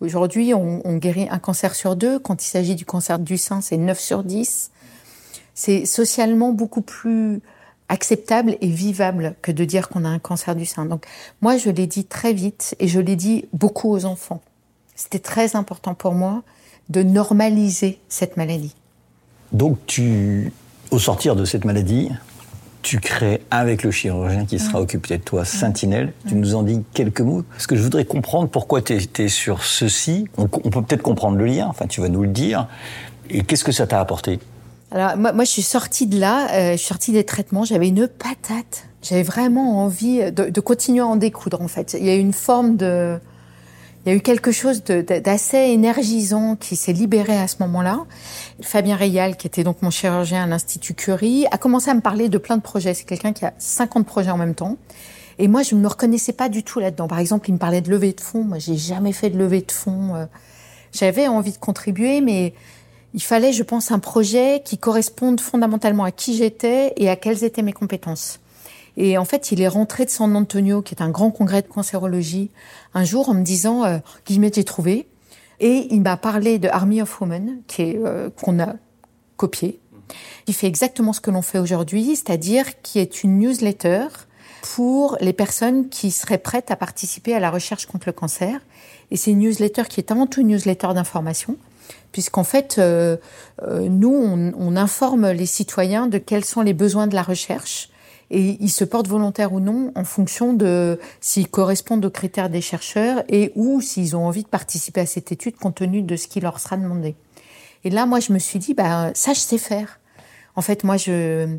aujourd'hui 0.00 0.52
on, 0.52 0.86
on 0.86 0.98
guérit 0.98 1.26
un 1.30 1.38
cancer 1.38 1.74
sur 1.74 1.96
deux. 1.96 2.18
Quand 2.18 2.44
il 2.44 2.46
s'agit 2.46 2.74
du 2.74 2.84
cancer 2.84 3.18
du 3.18 3.38
sein, 3.38 3.62
c'est 3.62 3.78
9 3.78 3.98
sur 3.98 4.22
10. 4.22 4.70
C'est 5.54 5.86
socialement 5.86 6.52
beaucoup 6.52 6.82
plus 6.82 7.40
acceptable 7.92 8.56
et 8.62 8.68
vivable 8.68 9.34
que 9.42 9.52
de 9.52 9.66
dire 9.66 9.90
qu'on 9.90 10.06
a 10.06 10.08
un 10.08 10.18
cancer 10.18 10.56
du 10.56 10.64
sein. 10.64 10.86
Donc 10.86 11.04
moi, 11.42 11.58
je 11.58 11.68
l'ai 11.68 11.86
dit 11.86 12.06
très 12.06 12.32
vite 12.32 12.74
et 12.80 12.88
je 12.88 12.98
l'ai 12.98 13.16
dit 13.16 13.44
beaucoup 13.52 13.92
aux 13.92 14.06
enfants. 14.06 14.40
C'était 14.96 15.18
très 15.18 15.56
important 15.56 15.94
pour 15.94 16.12
moi 16.12 16.42
de 16.88 17.02
normaliser 17.02 17.98
cette 18.08 18.38
maladie. 18.38 18.74
Donc 19.52 19.78
tu, 19.86 20.52
au 20.90 20.98
sortir 20.98 21.36
de 21.36 21.44
cette 21.44 21.66
maladie, 21.66 22.10
tu 22.80 22.98
crées 22.98 23.42
avec 23.50 23.82
le 23.82 23.90
chirurgien 23.90 24.46
qui 24.46 24.58
sera 24.58 24.80
occupé 24.80 25.18
de 25.18 25.22
toi, 25.22 25.44
Sentinelle. 25.44 26.14
Tu 26.26 26.34
nous 26.34 26.54
en 26.54 26.62
dis 26.62 26.82
quelques 26.94 27.20
mots 27.20 27.42
Parce 27.50 27.66
que 27.66 27.76
je 27.76 27.82
voudrais 27.82 28.06
comprendre 28.06 28.48
pourquoi 28.48 28.80
tu 28.80 28.94
es, 28.94 29.28
sur 29.28 29.62
ceci. 29.62 30.26
On, 30.38 30.44
on 30.44 30.70
peut 30.70 30.82
peut-être 30.82 31.02
comprendre 31.02 31.36
le 31.36 31.44
lien, 31.44 31.66
enfin 31.68 31.86
tu 31.86 32.00
vas 32.00 32.08
nous 32.08 32.22
le 32.22 32.28
dire. 32.28 32.68
Et 33.28 33.42
qu'est-ce 33.42 33.64
que 33.64 33.72
ça 33.72 33.86
t'a 33.86 34.00
apporté? 34.00 34.40
Alors 34.94 35.16
moi, 35.16 35.44
je 35.44 35.50
suis 35.50 35.62
sortie 35.62 36.06
de 36.06 36.18
là, 36.18 36.50
euh, 36.50 36.72
je 36.72 36.76
suis 36.76 36.88
sortie 36.88 37.12
des 37.12 37.24
traitements, 37.24 37.64
j'avais 37.64 37.88
une 37.88 38.08
patate. 38.08 38.84
J'avais 39.02 39.22
vraiment 39.22 39.82
envie 39.82 40.30
de, 40.30 40.50
de, 40.50 40.60
continuer 40.60 41.00
à 41.00 41.06
en 41.06 41.16
découdre 41.16 41.60
en 41.60 41.68
fait. 41.68 41.96
Il 41.98 42.06
y 42.06 42.10
a 42.10 42.14
eu 42.14 42.20
une 42.20 42.32
forme 42.32 42.76
de, 42.76 43.18
il 44.04 44.08
y 44.08 44.12
a 44.12 44.16
eu 44.16 44.20
quelque 44.20 44.50
chose 44.50 44.82
d'assez 44.82 45.58
énergisant 45.58 46.56
qui 46.56 46.74
s'est 46.74 46.92
libéré 46.92 47.38
à 47.38 47.46
ce 47.46 47.56
moment-là. 47.60 48.00
Fabien 48.60 48.96
Reyal, 48.96 49.36
qui 49.36 49.46
était 49.46 49.62
donc 49.62 49.80
mon 49.80 49.90
chirurgien 49.90 50.42
à 50.42 50.46
l'Institut 50.46 50.94
Curie, 50.94 51.46
a 51.52 51.58
commencé 51.58 51.88
à 51.88 51.94
me 51.94 52.00
parler 52.00 52.28
de 52.28 52.38
plein 52.38 52.56
de 52.56 52.62
projets. 52.62 52.94
C'est 52.94 53.04
quelqu'un 53.04 53.32
qui 53.32 53.44
a 53.44 53.54
50 53.58 54.04
projets 54.04 54.32
en 54.32 54.38
même 54.38 54.56
temps. 54.56 54.76
Et 55.38 55.46
moi, 55.46 55.62
je 55.62 55.76
ne 55.76 55.80
me 55.80 55.86
reconnaissais 55.86 56.32
pas 56.32 56.48
du 56.48 56.64
tout 56.64 56.80
là-dedans. 56.80 57.06
Par 57.06 57.20
exemple, 57.20 57.48
il 57.48 57.52
me 57.52 57.58
parlait 57.58 57.80
de 57.80 57.90
levée 57.90 58.12
de 58.12 58.20
fonds. 58.20 58.42
Moi, 58.42 58.58
j'ai 58.58 58.76
jamais 58.76 59.12
fait 59.12 59.30
de 59.30 59.38
levée 59.38 59.62
de 59.62 59.70
fonds. 59.72 60.16
Euh. 60.16 60.26
J'avais 60.92 61.28
envie 61.28 61.52
de 61.52 61.58
contribuer, 61.58 62.20
mais 62.20 62.54
il 63.14 63.22
fallait, 63.22 63.52
je 63.52 63.62
pense, 63.62 63.90
un 63.90 63.98
projet 63.98 64.62
qui 64.64 64.78
corresponde 64.78 65.40
fondamentalement 65.40 66.04
à 66.04 66.10
qui 66.10 66.36
j'étais 66.36 66.92
et 66.96 67.10
à 67.10 67.16
quelles 67.16 67.44
étaient 67.44 67.62
mes 67.62 67.72
compétences. 67.72 68.40
Et 68.96 69.16
en 69.18 69.24
fait, 69.24 69.52
il 69.52 69.60
est 69.60 69.68
rentré 69.68 70.04
de 70.04 70.10
San 70.10 70.34
Antonio, 70.36 70.82
qui 70.82 70.94
est 70.94 71.02
un 71.02 71.10
grand 71.10 71.30
congrès 71.30 71.62
de 71.62 71.68
cancérologie, 71.68 72.50
un 72.94 73.04
jour 73.04 73.28
en 73.28 73.34
me 73.34 73.42
disant, 73.42 73.84
euh, 73.84 73.98
Guillemette, 74.26 74.56
j'ai 74.56 74.64
trouvé. 74.64 75.08
Et 75.60 75.88
il 75.90 76.02
m'a 76.02 76.16
parlé 76.16 76.58
de 76.58 76.68
Army 76.68 77.00
of 77.00 77.20
Women, 77.20 77.62
euh, 77.80 78.30
qu'on 78.30 78.60
a 78.60 78.74
copié, 79.36 79.80
qui 80.44 80.52
fait 80.52 80.66
exactement 80.66 81.12
ce 81.12 81.20
que 81.20 81.30
l'on 81.30 81.42
fait 81.42 81.58
aujourd'hui, 81.58 82.16
c'est-à-dire 82.16 82.80
qui 82.82 82.98
est 82.98 83.22
une 83.22 83.38
newsletter 83.38 84.06
pour 84.74 85.16
les 85.20 85.32
personnes 85.32 85.88
qui 85.88 86.10
seraient 86.10 86.38
prêtes 86.38 86.70
à 86.70 86.76
participer 86.76 87.34
à 87.34 87.40
la 87.40 87.50
recherche 87.50 87.86
contre 87.86 88.08
le 88.08 88.12
cancer. 88.12 88.60
Et 89.10 89.16
c'est 89.16 89.30
une 89.30 89.40
newsletter 89.40 89.84
qui 89.88 90.00
est 90.00 90.10
avant 90.10 90.26
tout 90.26 90.40
une 90.40 90.48
newsletter 90.48 90.88
d'information, 90.94 91.56
puisqu'en 92.12 92.44
fait, 92.44 92.76
euh, 92.78 93.16
euh, 93.62 93.88
nous, 93.88 94.14
on, 94.14 94.76
informe 94.76 95.30
les 95.30 95.46
citoyens 95.46 96.06
de 96.06 96.18
quels 96.18 96.44
sont 96.44 96.62
les 96.62 96.72
besoins 96.72 97.06
de 97.06 97.14
la 97.14 97.22
recherche 97.22 97.90
et 98.30 98.56
ils 98.60 98.70
se 98.70 98.84
portent 98.84 99.08
volontaires 99.08 99.52
ou 99.52 99.60
non 99.60 99.92
en 99.94 100.04
fonction 100.04 100.54
de 100.54 100.98
s'ils 101.20 101.48
correspondent 101.48 102.04
aux 102.04 102.10
critères 102.10 102.48
des 102.48 102.62
chercheurs 102.62 103.22
et 103.28 103.52
ou 103.54 103.82
s'ils 103.82 104.16
ont 104.16 104.26
envie 104.26 104.42
de 104.42 104.48
participer 104.48 105.02
à 105.02 105.06
cette 105.06 105.30
étude 105.30 105.56
compte 105.56 105.76
tenu 105.76 106.02
de 106.02 106.16
ce 106.16 106.26
qui 106.26 106.40
leur 106.40 106.58
sera 106.58 106.78
demandé. 106.78 107.14
Et 107.84 107.90
là, 107.90 108.06
moi, 108.06 108.20
je 108.20 108.32
me 108.32 108.38
suis 108.38 108.58
dit, 108.58 108.72
bah, 108.72 109.10
ça, 109.14 109.34
je 109.34 109.40
sais 109.40 109.58
faire. 109.58 110.00
En 110.56 110.62
fait, 110.62 110.84
moi, 110.84 110.96
je, 110.96 111.58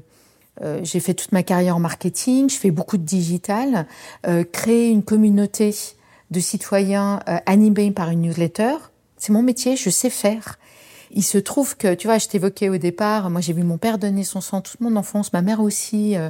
euh, 0.64 0.80
j'ai 0.82 1.00
fait 1.00 1.14
toute 1.14 1.32
ma 1.32 1.44
carrière 1.44 1.76
en 1.76 1.80
marketing, 1.80 2.50
je 2.50 2.58
fais 2.58 2.72
beaucoup 2.72 2.98
de 2.98 3.04
digital, 3.04 3.86
créer 4.52 4.90
une 4.90 5.04
communauté 5.04 5.76
de 6.32 6.40
citoyens 6.40 7.20
animés 7.46 7.92
par 7.92 8.10
une 8.10 8.22
newsletter, 8.22 8.78
c'est 9.24 9.32
mon 9.32 9.42
métier, 9.42 9.78
je 9.78 9.90
sais 9.90 10.10
faire. 10.10 10.60
Il 11.12 11.24
se 11.24 11.38
trouve 11.38 11.78
que, 11.78 11.94
tu 11.94 12.08
vois, 12.08 12.18
je 12.18 12.28
t'évoquais 12.28 12.68
au 12.68 12.76
départ, 12.76 13.30
moi 13.30 13.40
j'ai 13.40 13.54
vu 13.54 13.64
mon 13.64 13.78
père 13.78 13.98
donner 13.98 14.26
son 14.26 14.42
sang 14.42 14.60
toute 14.60 14.82
mon 14.82 14.98
enfance, 14.98 15.32
ma 15.32 15.42
mère 15.42 15.62
aussi. 15.62 16.18
Euh, 16.18 16.30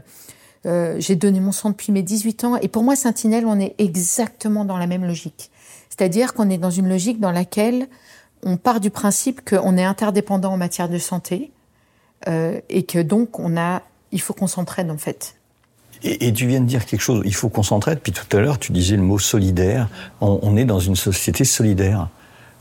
euh, 0.67 0.97
j'ai 0.99 1.15
donné 1.15 1.39
mon 1.39 1.51
sang 1.51 1.71
depuis 1.71 1.91
mes 1.91 2.03
18 2.03 2.43
ans. 2.43 2.55
Et 2.57 2.67
pour 2.67 2.83
moi, 2.83 2.95
Sentinelle, 2.95 3.47
on 3.47 3.59
est 3.59 3.73
exactement 3.79 4.63
dans 4.63 4.77
la 4.77 4.85
même 4.85 5.05
logique. 5.05 5.49
C'est-à-dire 5.89 6.35
qu'on 6.35 6.51
est 6.51 6.59
dans 6.59 6.69
une 6.69 6.87
logique 6.87 7.19
dans 7.19 7.31
laquelle 7.31 7.87
on 8.43 8.57
part 8.57 8.79
du 8.79 8.91
principe 8.91 9.41
qu'on 9.43 9.75
est 9.75 9.83
interdépendant 9.83 10.53
en 10.53 10.57
matière 10.57 10.87
de 10.87 10.99
santé 10.99 11.49
euh, 12.27 12.61
et 12.69 12.83
que 12.83 12.99
donc 12.99 13.39
on 13.39 13.57
a, 13.57 13.81
il 14.11 14.21
faut 14.21 14.35
qu'on 14.35 14.45
s'entraide 14.45 14.91
en 14.91 14.99
fait. 14.99 15.35
Et, 16.03 16.31
tu 16.31 16.45
viens 16.45 16.61
de 16.61 16.67
dire 16.67 16.85
quelque 16.85 17.01
chose, 17.01 17.23
il 17.25 17.33
faut 17.33 17.49
qu'on 17.49 17.63
s'entraide. 17.63 18.01
Puis 18.01 18.11
tout 18.11 18.37
à 18.37 18.39
l'heure, 18.39 18.59
tu 18.59 18.71
disais 18.71 18.97
le 18.97 19.01
mot 19.01 19.17
solidaire. 19.17 19.89
on 20.21 20.55
est 20.57 20.65
dans 20.65 20.79
une 20.79 20.95
société 20.95 21.43
solidaire 21.43 22.09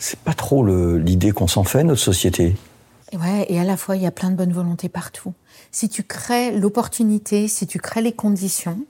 c'est 0.03 0.19
pas 0.19 0.35
trop 0.35 0.67
l'idée 0.67 1.31
qu'on 1.31 1.47
s'en 1.47 1.65
fait, 1.65 1.85
notre 1.85 2.01
société. 2.01 2.57
Ouais, 3.13 3.47
et 3.49 3.61
à 3.61 3.65
la 3.65 3.77
fois, 3.77 3.97
il 3.97 4.03
y 4.03 4.07
a 4.07 4.11
plein 4.11 4.31
de 4.31 4.37
bonne 4.37 4.53
volonté 4.53 4.89
partout. 4.89 5.33
Si 5.71 5.89
tu 5.89 6.03
crées 6.03 6.51
l'opportunité, 6.51 7.47
si 7.47 7.67
tu 7.67 7.79
crées 7.79 8.03
les 8.03 8.13
conditions, 8.13 8.81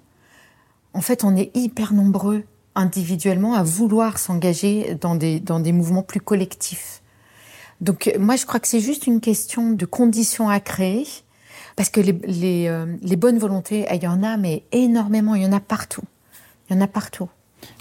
en 0.94 1.00
fait, 1.00 1.24
on 1.24 1.36
est 1.36 1.54
hyper 1.54 1.92
nombreux 1.92 2.44
individuellement 2.74 3.54
à 3.54 3.62
vouloir 3.62 4.18
s'engager 4.18 4.94
dans 4.94 5.14
des, 5.14 5.38
dans 5.38 5.60
des 5.60 5.72
mouvements 5.72 6.02
plus 6.02 6.20
collectifs. 6.20 7.02
Donc, 7.80 8.14
moi, 8.18 8.36
je 8.36 8.46
crois 8.46 8.60
que 8.60 8.68
c'est 8.68 8.80
juste 8.80 9.06
une 9.06 9.20
question 9.20 9.70
de 9.70 9.84
conditions 9.84 10.48
à 10.48 10.60
créer, 10.60 11.06
parce 11.76 11.90
que 11.90 12.00
les, 12.00 12.18
les, 12.24 12.68
euh, 12.68 12.86
les 13.02 13.16
bonnes 13.16 13.38
volontés, 13.38 13.86
il 13.92 14.02
y 14.02 14.06
en 14.06 14.22
a, 14.22 14.36
mais 14.38 14.64
énormément, 14.72 15.34
il 15.34 15.42
y 15.42 15.46
en 15.46 15.52
a 15.52 15.60
partout. 15.60 16.04
Il 16.70 16.76
y 16.76 16.78
en 16.78 16.80
a 16.80 16.86
partout. 16.86 17.28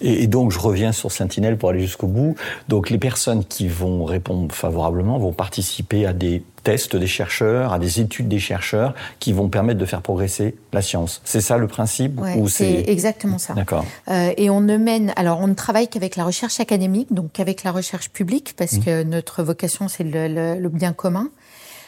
Et, 0.01 0.27
donc, 0.27 0.51
je 0.51 0.59
reviens 0.59 0.91
sur 0.91 1.11
Sentinelle 1.11 1.57
pour 1.57 1.69
aller 1.69 1.81
jusqu'au 1.81 2.07
bout. 2.07 2.35
Donc, 2.67 2.89
les 2.89 2.97
personnes 2.97 3.45
qui 3.45 3.67
vont 3.67 4.03
répondre 4.03 4.53
favorablement 4.53 5.17
vont 5.19 5.33
participer 5.33 6.05
à 6.05 6.13
des 6.13 6.43
tests 6.63 6.95
des 6.95 7.07
chercheurs, 7.07 7.73
à 7.73 7.79
des 7.79 7.99
études 7.99 8.27
des 8.27 8.39
chercheurs 8.39 8.93
qui 9.19 9.33
vont 9.33 9.49
permettre 9.49 9.79
de 9.79 9.85
faire 9.85 10.01
progresser 10.01 10.55
la 10.73 10.81
science. 10.81 11.21
C'est 11.23 11.41
ça 11.41 11.57
le 11.57 11.67
principe 11.67 12.19
ou 12.37 12.47
c'est 12.47 12.83
exactement 12.87 13.39
ça. 13.39 13.53
D'accord. 13.53 13.85
Euh, 14.09 14.31
et 14.37 14.49
on 14.49 14.61
ne 14.61 14.77
mène, 14.77 15.11
alors 15.15 15.39
on 15.39 15.47
ne 15.47 15.55
travaille 15.55 15.87
qu'avec 15.87 16.15
la 16.15 16.23
recherche 16.23 16.59
académique, 16.59 17.11
donc 17.11 17.31
qu'avec 17.33 17.63
la 17.63 17.71
recherche 17.71 18.09
publique, 18.09 18.53
parce 18.57 18.73
mmh. 18.73 18.83
que 18.83 19.03
notre 19.03 19.41
vocation 19.41 19.87
c'est 19.87 20.03
le, 20.03 20.59
le 20.59 20.69
bien 20.69 20.93
commun. 20.93 21.29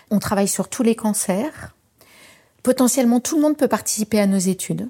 On 0.09 0.19
travaille 0.19 0.47
sur 0.47 0.69
tous 0.69 0.83
les 0.83 0.95
cancers. 0.95 1.75
Potentiellement, 2.63 3.19
tout 3.19 3.35
le 3.35 3.41
monde 3.41 3.57
peut 3.57 3.67
participer 3.67 4.19
à 4.19 4.25
nos 4.25 4.37
études 4.37 4.87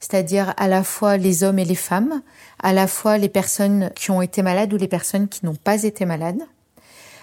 c'est-à-dire 0.00 0.54
à 0.56 0.68
la 0.68 0.82
fois 0.82 1.16
les 1.16 1.44
hommes 1.44 1.58
et 1.58 1.64
les 1.64 1.74
femmes, 1.74 2.22
à 2.60 2.72
la 2.72 2.86
fois 2.86 3.18
les 3.18 3.28
personnes 3.28 3.90
qui 3.94 4.10
ont 4.10 4.22
été 4.22 4.42
malades 4.42 4.72
ou 4.72 4.76
les 4.76 4.88
personnes 4.88 5.28
qui 5.28 5.44
n'ont 5.44 5.56
pas 5.56 5.82
été 5.82 6.04
malades. 6.04 6.42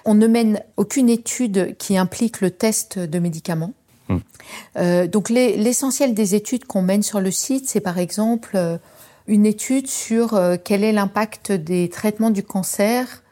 On 0.04 0.14
ne 0.14 0.28
mène 0.28 0.62
aucune 0.78 1.10
étude 1.10 1.76
qui 1.78 1.98
implique 1.98 2.42
le 2.42 2.52
test 2.52 3.00
de 3.00 3.20
médicaments. 3.20 3.74
Hmm. 4.08 4.18
Euh, 4.78 5.08
donc 5.08 5.30
l'essentiel 5.30 6.14
des 6.14 6.36
études 6.36 6.66
qu'on 6.66 6.84
mène 6.84 7.02
sur 7.02 7.22
le 7.22 7.32
site, 7.32 7.68
c'est 7.68 7.80
par 7.80 7.98
exemple 7.98 8.52
euh, 8.56 8.78
une 9.28 9.46
étude 9.46 9.88
sur 9.88 10.36
euh, 10.36 10.58
quel 10.64 10.84
est 10.84 10.92
l'impact 10.92 11.52
des 11.52 11.90
traitements 11.90 12.30
du 12.30 12.44
cancer, 12.44 13.24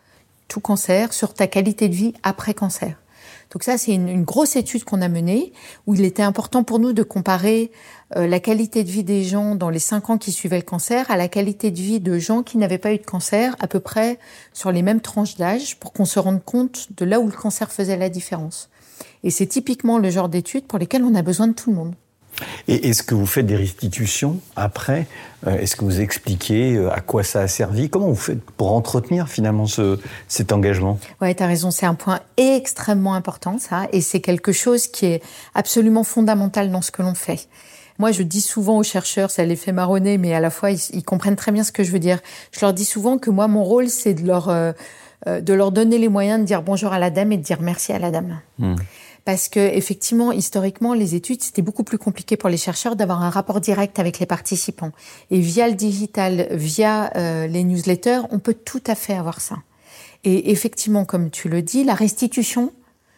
tout 0.47 0.61
cancer, 0.61 1.13
sur 1.13 1.33
ta 1.33 1.47
qualité 1.47 1.89
de 1.89 1.95
vie 1.95 2.13
après 2.23 2.53
cancer. 2.55 3.02
Donc 3.53 3.63
ça, 3.63 3.77
c'est 3.77 3.93
une, 3.93 4.23
grosse 4.23 4.55
étude 4.55 4.83
qu'on 4.83 5.01
a 5.01 5.07
menée 5.07 5.53
où 5.85 5.93
il 5.93 6.03
était 6.03 6.23
important 6.23 6.63
pour 6.63 6.79
nous 6.79 6.91
de 6.91 7.03
comparer 7.03 7.71
euh, 8.15 8.25
la 8.25 8.39
qualité 8.39 8.83
de 8.83 8.89
vie 8.89 9.03
des 9.03 9.23
gens 9.23 9.53
dans 9.55 9.69
les 9.69 9.79
cinq 9.79 10.09
ans 10.09 10.17
qui 10.17 10.31
suivaient 10.31 10.57
le 10.57 10.63
cancer 10.63 11.09
à 11.11 11.17
la 11.17 11.27
qualité 11.27 11.69
de 11.69 11.79
vie 11.79 11.99
de 11.99 12.17
gens 12.17 12.41
qui 12.41 12.57
n'avaient 12.57 12.79
pas 12.79 12.93
eu 12.93 12.97
de 12.97 13.05
cancer 13.05 13.55
à 13.59 13.67
peu 13.67 13.79
près 13.79 14.17
sur 14.53 14.71
les 14.71 14.81
mêmes 14.81 15.01
tranches 15.01 15.37
d'âge 15.37 15.79
pour 15.79 15.93
qu'on 15.93 16.05
se 16.05 16.17
rende 16.17 16.43
compte 16.43 16.87
de 16.97 17.05
là 17.05 17.19
où 17.19 17.27
le 17.27 17.31
cancer 17.31 17.71
faisait 17.71 17.97
la 17.97 18.09
différence. 18.09 18.69
Et 19.23 19.29
c'est 19.29 19.47
typiquement 19.47 19.99
le 19.99 20.09
genre 20.09 20.29
d'études 20.29 20.65
pour 20.65 20.79
lesquelles 20.79 21.03
on 21.03 21.13
a 21.13 21.21
besoin 21.21 21.47
de 21.47 21.53
tout 21.53 21.69
le 21.69 21.75
monde. 21.75 21.95
Et 22.67 22.89
est-ce 22.89 23.03
que 23.03 23.15
vous 23.15 23.25
faites 23.25 23.45
des 23.45 23.55
restitutions 23.55 24.39
après 24.55 25.07
euh, 25.47 25.57
Est-ce 25.57 25.75
que 25.75 25.85
vous 25.85 26.01
expliquez 26.01 26.75
euh, 26.75 26.93
à 26.93 27.01
quoi 27.01 27.23
ça 27.23 27.41
a 27.41 27.47
servi? 27.47 27.89
Comment 27.89 28.07
vous 28.07 28.15
faites 28.15 28.41
pour 28.41 28.73
entretenir 28.73 29.27
finalement 29.27 29.65
ce, 29.65 29.99
cet 30.27 30.51
engagement? 30.51 30.99
Oui, 31.21 31.35
tu 31.35 31.43
as 31.43 31.47
raison, 31.47 31.71
c'est 31.71 31.85
un 31.85 31.93
point 31.95 32.19
extrêmement 32.37 33.13
important 33.15 33.57
ça, 33.59 33.87
et 33.91 34.01
c'est 34.01 34.21
quelque 34.21 34.51
chose 34.51 34.87
qui 34.87 35.05
est 35.05 35.23
absolument 35.53 36.03
fondamental 36.03 36.71
dans 36.71 36.81
ce 36.81 36.91
que 36.91 37.01
l'on 37.01 37.15
fait. 37.15 37.47
Moi, 37.99 38.11
je 38.11 38.23
dis 38.23 38.41
souvent 38.41 38.79
aux 38.79 38.83
chercheurs, 38.83 39.29
ça 39.29 39.45
les 39.45 39.55
fait 39.55 39.71
marronner, 39.71 40.17
mais 40.17 40.33
à 40.33 40.39
la 40.39 40.49
fois, 40.49 40.71
ils, 40.71 41.03
comprennent 41.03 41.35
très 41.35 41.51
bien 41.51 41.63
ce 41.63 41.71
que 41.71 41.83
je 41.83 41.91
veux 41.91 41.99
dire. 41.99 42.19
Je 42.51 42.59
leur 42.61 42.73
dis 42.73 42.85
souvent 42.85 43.19
que 43.19 43.29
moi, 43.29 43.47
mon 43.47 43.63
rôle, 43.63 43.87
c'est 43.87 44.15
de 44.15 44.25
leur, 44.25 44.49
euh, 44.49 44.71
de 45.27 45.53
leur 45.53 45.71
donner 45.71 45.99
les 45.99 46.09
moyens 46.09 46.39
de 46.39 46.45
dire 46.45 46.63
bonjour 46.63 46.91
à 46.91 46.97
la 46.97 47.11
dame 47.11 47.31
et 47.31 47.37
de 47.37 47.43
dire 47.43 47.61
merci 47.61 47.93
à 47.93 47.99
la 47.99 48.09
dame. 48.09 48.39
Hmm 48.57 48.75
parce 49.25 49.47
que 49.47 49.59
effectivement, 49.59 50.31
historiquement, 50.31 50.93
les 50.93 51.15
études 51.15 51.41
c'était 51.41 51.61
beaucoup 51.61 51.83
plus 51.83 51.97
compliqué 51.97 52.37
pour 52.37 52.49
les 52.49 52.57
chercheurs 52.57 52.95
d'avoir 52.95 53.21
un 53.23 53.29
rapport 53.29 53.61
direct 53.61 53.99
avec 53.99 54.19
les 54.19 54.25
participants. 54.25 54.91
Et 55.31 55.39
via 55.39 55.67
le 55.67 55.75
digital, 55.75 56.47
via 56.51 57.11
euh, 57.15 57.47
les 57.47 57.63
newsletters, 57.63 58.21
on 58.31 58.39
peut 58.39 58.53
tout 58.53 58.83
à 58.87 58.95
fait 58.95 59.13
avoir 59.13 59.41
ça. 59.41 59.57
Et 60.23 60.51
effectivement, 60.51 61.05
comme 61.05 61.29
tu 61.29 61.49
le 61.49 61.61
dis, 61.61 61.83
la 61.83 61.95
restitution, 61.95 62.71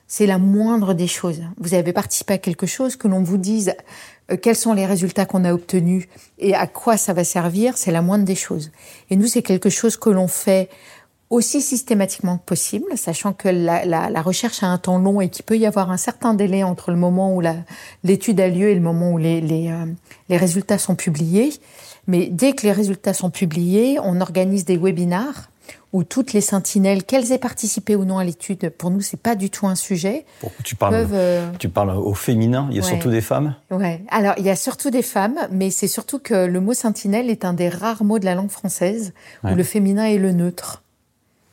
c'est 0.08 0.28
la 0.28 0.38
moindre 0.38 0.94
des 0.94 1.08
choses. 1.08 1.42
Vous 1.58 1.74
avez 1.74 1.94
participé 1.94 2.34
à 2.34 2.38
quelque 2.38 2.68
chose, 2.68 2.96
que 2.96 3.08
l'on 3.08 3.24
vous 3.24 3.38
dise 3.38 3.74
euh, 4.32 4.38
quels 4.38 4.56
sont 4.56 4.74
les 4.74 4.86
résultats 4.86 5.26
qu'on 5.26 5.46
a 5.46 5.54
obtenus 5.54 6.08
et 6.38 6.54
à 6.54 6.68
quoi 6.68 6.98
ça 6.98 7.14
va 7.14 7.24
servir, 7.24 7.78
c'est 7.78 7.92
la 7.92 8.02
moindre 8.02 8.26
des 8.26 8.36
choses. 8.36 8.72
Et 9.10 9.16
nous, 9.16 9.28
c'est 9.28 9.42
quelque 9.42 9.70
chose 9.70 9.98
que 9.98 10.10
l'on 10.10 10.28
fait 10.28 10.70
aussi 11.30 11.62
systématiquement 11.62 12.38
que 12.38 12.44
possible, 12.46 12.86
sachant 12.96 13.34
que 13.34 13.50
la, 13.50 13.84
la, 13.86 14.10
la 14.10 14.22
recherche 14.22 14.62
a 14.64 14.68
un 14.68 14.78
temps 14.78 15.00
long 15.00 15.22
et 15.22 15.30
qu'il 15.30 15.44
peut 15.44 15.58
y 15.58 15.66
avoir 15.66 15.90
un 15.92 15.98
certain 15.98 16.34
délai 16.34 16.64
entre 16.64 16.92
le 16.92 16.98
moment 16.98 17.36
où 17.36 17.42
l'étude 18.04 18.40
a 18.40 18.48
lieu 18.48 18.70
et 18.70 18.76
le 18.76 18.82
moment 18.82 19.12
où 19.12 19.18
les, 19.18 19.42
les, 19.42 19.70
euh, 19.72 19.86
les 20.30 20.38
résultats 20.38 20.78
sont 20.78 20.96
publiés. 20.96 21.52
Mais 22.08 22.28
dès 22.28 22.54
que 22.54 22.64
les 22.68 22.72
résultats 22.72 23.14
sont 23.16 23.32
publiés, 23.32 23.98
on 24.04 24.22
organise 24.22 24.66
des 24.66 24.78
webinars 24.78 25.50
où 25.94 26.04
toutes 26.04 26.34
les 26.34 26.42
sentinelles, 26.42 27.04
qu'elles 27.06 27.32
aient 27.32 27.38
participé 27.40 27.96
ou 27.96 28.04
non 28.06 28.18
à 28.20 28.24
l'étude, 28.24 28.70
pour 28.70 28.92
nous, 28.92 29.02
c'est 29.02 29.20
pas 29.20 29.34
du 29.36 29.50
tout 29.50 29.66
un 29.66 29.76
sujet, 29.76 30.26
tu 30.64 30.76
parles, 30.76 30.94
peuvent... 30.94 31.12
euh, 31.14 31.50
tu 31.58 31.70
parles 31.70 31.92
au 31.92 32.14
féminin 32.14 32.68
Il 32.70 32.76
y 32.76 32.80
a 32.80 32.84
Ouais. 32.84 32.88
surtout 32.90 33.10
des 33.10 33.22
femmes? 33.22 33.56
Ouais. 33.72 34.02
Alors, 34.10 34.36
il 34.38 34.46
y 34.46 34.50
a 34.50 34.56
surtout 34.58 34.90
des 34.92 35.02
femmes, 35.02 35.40
mais 35.52 35.72
c'est 35.72 35.88
surtout 35.88 36.20
que 36.20 36.46
le 36.46 36.60
mot 36.60 36.74
sentinelle 36.74 37.30
est 37.30 37.46
un 37.46 37.54
des 37.54 37.70
rares 37.70 38.04
mots 38.04 38.20
de 38.20 38.26
la 38.26 38.36
langue 38.36 38.52
française 38.52 39.14
Ouais. 39.44 39.54
où 39.54 39.56
le 39.56 39.64
féminin 39.64 40.06
est 40.06 40.18
le 40.18 40.34
neutre. 40.34 40.84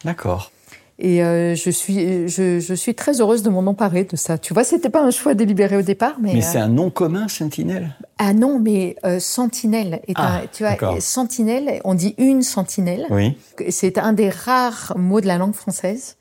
D'accord. 0.04 0.50
Et 0.98 1.24
euh, 1.24 1.54
je 1.56 1.70
suis, 1.70 2.28
je, 2.28 2.60
je 2.60 2.74
suis 2.74 2.94
très 2.94 3.20
heureuse 3.20 3.42
de 3.42 3.50
m'en 3.50 3.66
emparer 3.66 4.04
de 4.04 4.14
ça. 4.14 4.38
Tu 4.38 4.54
vois, 4.54 4.62
c'était 4.62 4.90
pas 4.90 5.02
un 5.02 5.10
choix 5.10 5.34
délibéré 5.34 5.76
au 5.76 5.82
départ, 5.82 6.16
mais. 6.20 6.34
Mais 6.34 6.44
euh, 6.44 6.48
c'est 6.52 6.58
un 6.58 6.68
nom 6.68 6.90
commun, 6.90 7.26
sentinelle? 7.28 7.96
Ah 8.18 8.34
non, 8.34 8.60
mais 8.60 8.94
euh, 9.04 9.18
sentinelle 9.18 10.00
est 10.06 10.12
Ah, 10.14 10.36
un. 10.36 10.46
Tu 10.52 10.64
vois, 10.64 11.00
sentinelle, 11.00 11.80
on 11.84 11.94
dit 11.94 12.14
une 12.18 12.42
sentinelle. 12.42 13.06
Oui. 13.10 13.36
C'est 13.70 13.98
un 13.98 14.12
des 14.12 14.28
rares 14.28 14.92
mots 14.96 15.20
de 15.20 15.26
la 15.26 15.38
langue 15.38 15.54
française 15.54 16.18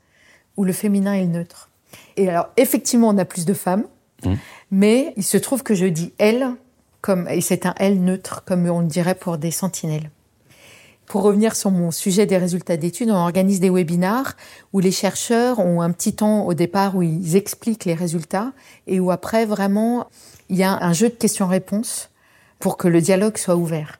où 0.56 0.64
le 0.64 0.72
féminin 0.72 1.12
est 1.14 1.26
neutre. 1.26 1.68
Et 2.16 2.28
alors, 2.28 2.48
effectivement, 2.56 3.08
on 3.08 3.18
a 3.18 3.24
plus 3.24 3.44
de 3.44 3.54
femmes, 3.54 3.84
Mmh. 4.24 4.34
mais 4.70 5.12
il 5.16 5.24
se 5.24 5.36
trouve 5.36 5.64
que 5.64 5.74
je 5.74 5.84
dis 5.86 6.12
elle, 6.18 6.50
comme, 7.00 7.26
et 7.28 7.40
c'est 7.40 7.66
un 7.66 7.74
elle 7.78 8.04
neutre, 8.04 8.44
comme 8.44 8.70
on 8.70 8.78
le 8.80 8.86
dirait 8.86 9.16
pour 9.16 9.36
des 9.36 9.50
sentinelles. 9.50 10.10
Pour 11.06 11.22
revenir 11.22 11.54
sur 11.54 11.70
mon 11.70 11.90
sujet 11.90 12.26
des 12.26 12.38
résultats 12.38 12.76
d'études, 12.76 13.10
on 13.10 13.16
organise 13.16 13.60
des 13.60 13.70
webinars 13.70 14.34
où 14.72 14.80
les 14.80 14.92
chercheurs 14.92 15.58
ont 15.58 15.82
un 15.82 15.90
petit 15.90 16.14
temps 16.14 16.46
au 16.46 16.54
départ 16.54 16.96
où 16.96 17.02
ils 17.02 17.36
expliquent 17.36 17.84
les 17.84 17.94
résultats 17.94 18.52
et 18.86 18.98
où 18.98 19.10
après, 19.10 19.44
vraiment, 19.44 20.06
il 20.48 20.56
y 20.56 20.62
a 20.62 20.72
un 20.82 20.92
jeu 20.92 21.08
de 21.08 21.14
questions-réponses 21.14 22.08
pour 22.58 22.76
que 22.76 22.88
le 22.88 23.00
dialogue 23.00 23.36
soit 23.36 23.56
ouvert. 23.56 23.98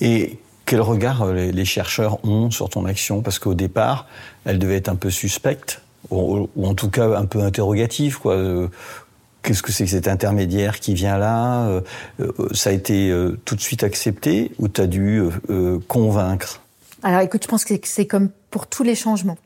Et 0.00 0.38
quel 0.66 0.80
regard 0.80 1.22
euh, 1.22 1.32
les, 1.50 1.64
chercheurs 1.64 2.24
ont 2.24 2.50
sur 2.50 2.68
ton 2.68 2.84
action? 2.84 3.22
Parce 3.22 3.38
qu'au 3.38 3.54
départ, 3.54 4.06
elle 4.44 4.58
devait 4.58 4.76
être 4.76 4.88
un 4.88 4.96
peu 4.96 5.10
suspecte, 5.10 5.80
ou, 6.10 6.48
en 6.62 6.74
tout 6.74 6.90
cas 6.90 7.16
un 7.16 7.26
peu 7.26 7.40
interrogative. 7.40 8.18
Quoi. 8.18 8.68
Qu'est-ce 9.44 9.62
que 9.62 9.72
c'est 9.72 9.84
que 9.84 9.90
cet 9.90 10.08
intermédiaire 10.08 10.80
qui 10.80 10.94
vient 10.94 11.18
là 11.18 11.66
Euh, 11.68 11.82
euh, 12.20 12.32
Ça 12.54 12.70
a 12.70 12.72
été 12.72 13.10
euh, 13.10 13.38
tout 13.44 13.54
de 13.54 13.60
suite 13.60 13.84
accepté 13.84 14.52
ou 14.58 14.68
tu 14.68 14.80
as 14.80 14.86
dû 14.86 15.22
convaincre? 15.86 16.62
Alors 17.02 17.20
écoute, 17.20 17.42
je 17.42 17.48
pense 17.48 17.64
que 17.64 17.74
c'est 17.82 18.06
comme 18.06 18.30
pour 18.50 18.66
tous 18.66 18.82
les 18.82 18.94
changements. 18.94 19.36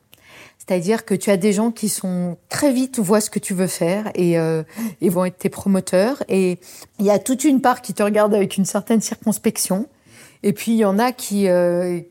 C'est-à-dire 0.59 1.05
que 1.05 1.15
tu 1.15 1.31
as 1.31 1.37
des 1.37 1.53
gens 1.53 1.73
qui 1.73 1.89
sont 1.89 2.37
très 2.49 2.73
vite 2.73 3.01
voient 3.01 3.21
ce 3.21 3.31
que 3.31 3.41
tu 3.41 3.55
veux 3.55 3.67
faire 3.67 4.11
et, 4.15 4.35
et 5.01 5.09
vont 5.09 5.25
être 5.25 5.39
tes 5.39 5.49
promoteurs. 5.49 6.23
Et 6.29 6.59
il 7.01 7.07
y 7.07 7.11
a 7.11 7.19
toute 7.19 7.43
une 7.45 7.61
part 7.61 7.81
qui 7.81 7.95
te 7.95 8.03
regarde 8.03 8.35
avec 8.35 8.57
une 8.57 8.67
certaine 8.67 9.01
circonspection. 9.01 9.89
Et 10.43 10.53
puis 10.53 10.73
il 10.73 10.79
y 10.79 10.85
en 10.85 10.99
a 10.99 11.11
qui 11.11 11.49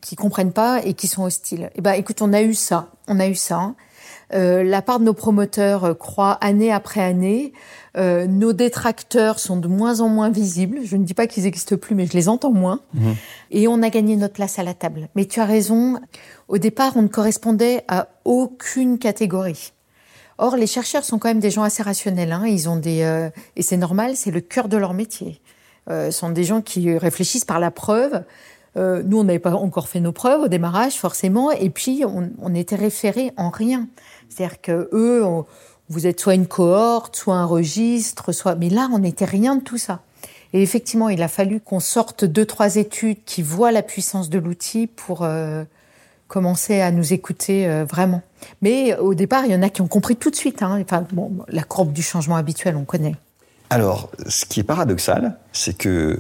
qui 0.01 0.15
comprennent 0.15 0.53
pas 0.53 0.81
et 0.83 0.93
qui 0.93 1.07
sont 1.07 1.23
hostiles. 1.23 1.69
Et 1.75 1.81
ben 1.81 1.93
écoute, 1.93 2.21
on 2.21 2.33
a 2.33 2.41
eu 2.41 2.53
ça, 2.55 2.89
on 3.07 3.19
a 3.19 3.27
eu 3.27 3.35
ça. 3.35 3.75
Euh, 4.33 4.63
la 4.63 4.81
part 4.81 4.99
de 4.99 5.05
nos 5.05 5.13
promoteurs 5.13 5.85
euh, 5.85 5.93
croît 5.93 6.33
année 6.41 6.71
après 6.71 7.01
année. 7.01 7.53
Euh, 7.97 8.27
nos 8.27 8.51
détracteurs 8.51 9.39
sont 9.39 9.57
de 9.57 9.67
moins 9.67 10.01
en 10.01 10.09
moins 10.09 10.29
visibles. 10.29 10.79
Je 10.83 10.97
ne 10.97 11.03
dis 11.03 11.13
pas 11.13 11.27
qu'ils 11.27 11.43
n'existent 11.43 11.77
plus, 11.77 11.95
mais 11.95 12.05
je 12.05 12.13
les 12.13 12.27
entends 12.27 12.51
moins. 12.51 12.81
Et 13.51 13.67
on 13.67 13.81
a 13.81 13.89
gagné 13.89 14.15
notre 14.17 14.33
place 14.33 14.59
à 14.59 14.63
la 14.63 14.73
table. 14.73 15.07
Mais 15.15 15.25
tu 15.25 15.39
as 15.39 15.45
raison. 15.45 15.99
Au 16.47 16.57
départ, 16.57 16.97
on 16.97 17.03
ne 17.03 17.07
correspondait 17.07 17.83
à 17.87 18.09
aucune 18.25 18.99
catégorie. 18.99 19.71
Or, 20.37 20.55
les 20.55 20.67
chercheurs 20.67 21.03
sont 21.03 21.17
quand 21.17 21.29
même 21.29 21.39
des 21.39 21.49
gens 21.49 21.63
assez 21.63 21.81
rationnels. 21.81 22.31
Hein. 22.31 22.45
Ils 22.45 22.69
ont 22.69 22.75
des 22.75 23.01
euh, 23.01 23.29
et 23.55 23.63
c'est 23.63 23.77
normal, 23.77 24.15
c'est 24.15 24.31
le 24.31 24.41
cœur 24.41 24.67
de 24.67 24.77
leur 24.77 24.93
métier. 24.93 25.41
Euh, 25.89 26.11
sont 26.11 26.29
des 26.29 26.43
gens 26.43 26.61
qui 26.61 26.95
réfléchissent 26.97 27.45
par 27.45 27.59
la 27.59 27.71
preuve. 27.71 28.23
Euh, 28.77 29.01
nous, 29.03 29.19
on 29.19 29.23
n'avait 29.23 29.39
pas 29.39 29.53
encore 29.53 29.89
fait 29.89 29.99
nos 29.99 30.11
preuves 30.11 30.41
au 30.41 30.47
démarrage, 30.47 30.93
forcément, 30.93 31.51
et 31.51 31.69
puis 31.69 32.03
on, 32.05 32.55
était 32.55 32.75
référés 32.75 33.31
en 33.37 33.49
rien. 33.49 33.87
C'est-à-dire 34.29 34.61
que 34.61 34.89
eux, 34.91 35.23
vous 35.89 36.05
êtes 36.05 36.19
soit 36.19 36.35
une 36.35 36.47
cohorte, 36.47 37.15
soit 37.15 37.35
un 37.35 37.45
registre, 37.45 38.31
soit. 38.31 38.55
Mais 38.55 38.69
là, 38.69 38.89
on 38.93 38.99
n'était 38.99 39.25
rien 39.25 39.55
de 39.55 39.61
tout 39.61 39.77
ça. 39.77 40.01
Et 40.53 40.61
effectivement, 40.61 41.09
il 41.09 41.21
a 41.23 41.27
fallu 41.27 41.59
qu'on 41.59 41.79
sorte 41.79 42.23
deux, 42.23 42.45
trois 42.45 42.77
études 42.77 43.23
qui 43.25 43.41
voient 43.41 43.71
la 43.71 43.81
puissance 43.81 44.29
de 44.29 44.39
l'outil 44.39 44.87
pour 44.87 45.23
euh, 45.23 45.63
commencer 46.27 46.81
à 46.81 46.91
nous 46.91 47.13
écouter 47.13 47.67
euh, 47.67 47.85
vraiment. 47.85 48.21
Mais 48.61 48.95
au 48.97 49.13
départ, 49.13 49.45
il 49.45 49.51
y 49.51 49.55
en 49.55 49.61
a 49.61 49.69
qui 49.69 49.81
ont 49.81 49.87
compris 49.87 50.15
tout 50.15 50.29
de 50.29 50.35
suite. 50.35 50.61
Hein. 50.61 50.79
Enfin, 50.81 51.05
bon, 51.11 51.31
la 51.49 51.63
courbe 51.63 51.91
du 51.91 52.01
changement 52.01 52.37
habituel, 52.37 52.75
on 52.77 52.85
connaît. 52.85 53.15
Alors, 53.69 54.09
ce 54.27 54.45
qui 54.45 54.61
est 54.61 54.63
paradoxal, 54.63 55.37
c'est 55.51 55.77
que, 55.77 56.17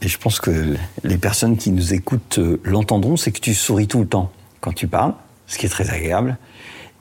et 0.00 0.08
je 0.08 0.18
pense 0.18 0.40
que 0.40 0.76
les 1.02 1.18
personnes 1.18 1.56
qui 1.56 1.70
nous 1.70 1.92
écoutent 1.92 2.38
euh, 2.38 2.60
l'entendront, 2.64 3.16
c'est 3.16 3.32
que 3.32 3.40
tu 3.40 3.54
souris 3.54 3.88
tout 3.88 4.00
le 4.00 4.06
temps 4.06 4.30
quand 4.60 4.72
tu 4.72 4.86
parles, 4.86 5.14
ce 5.46 5.58
qui 5.58 5.66
est 5.66 5.68
très 5.68 5.90
agréable, 5.90 6.36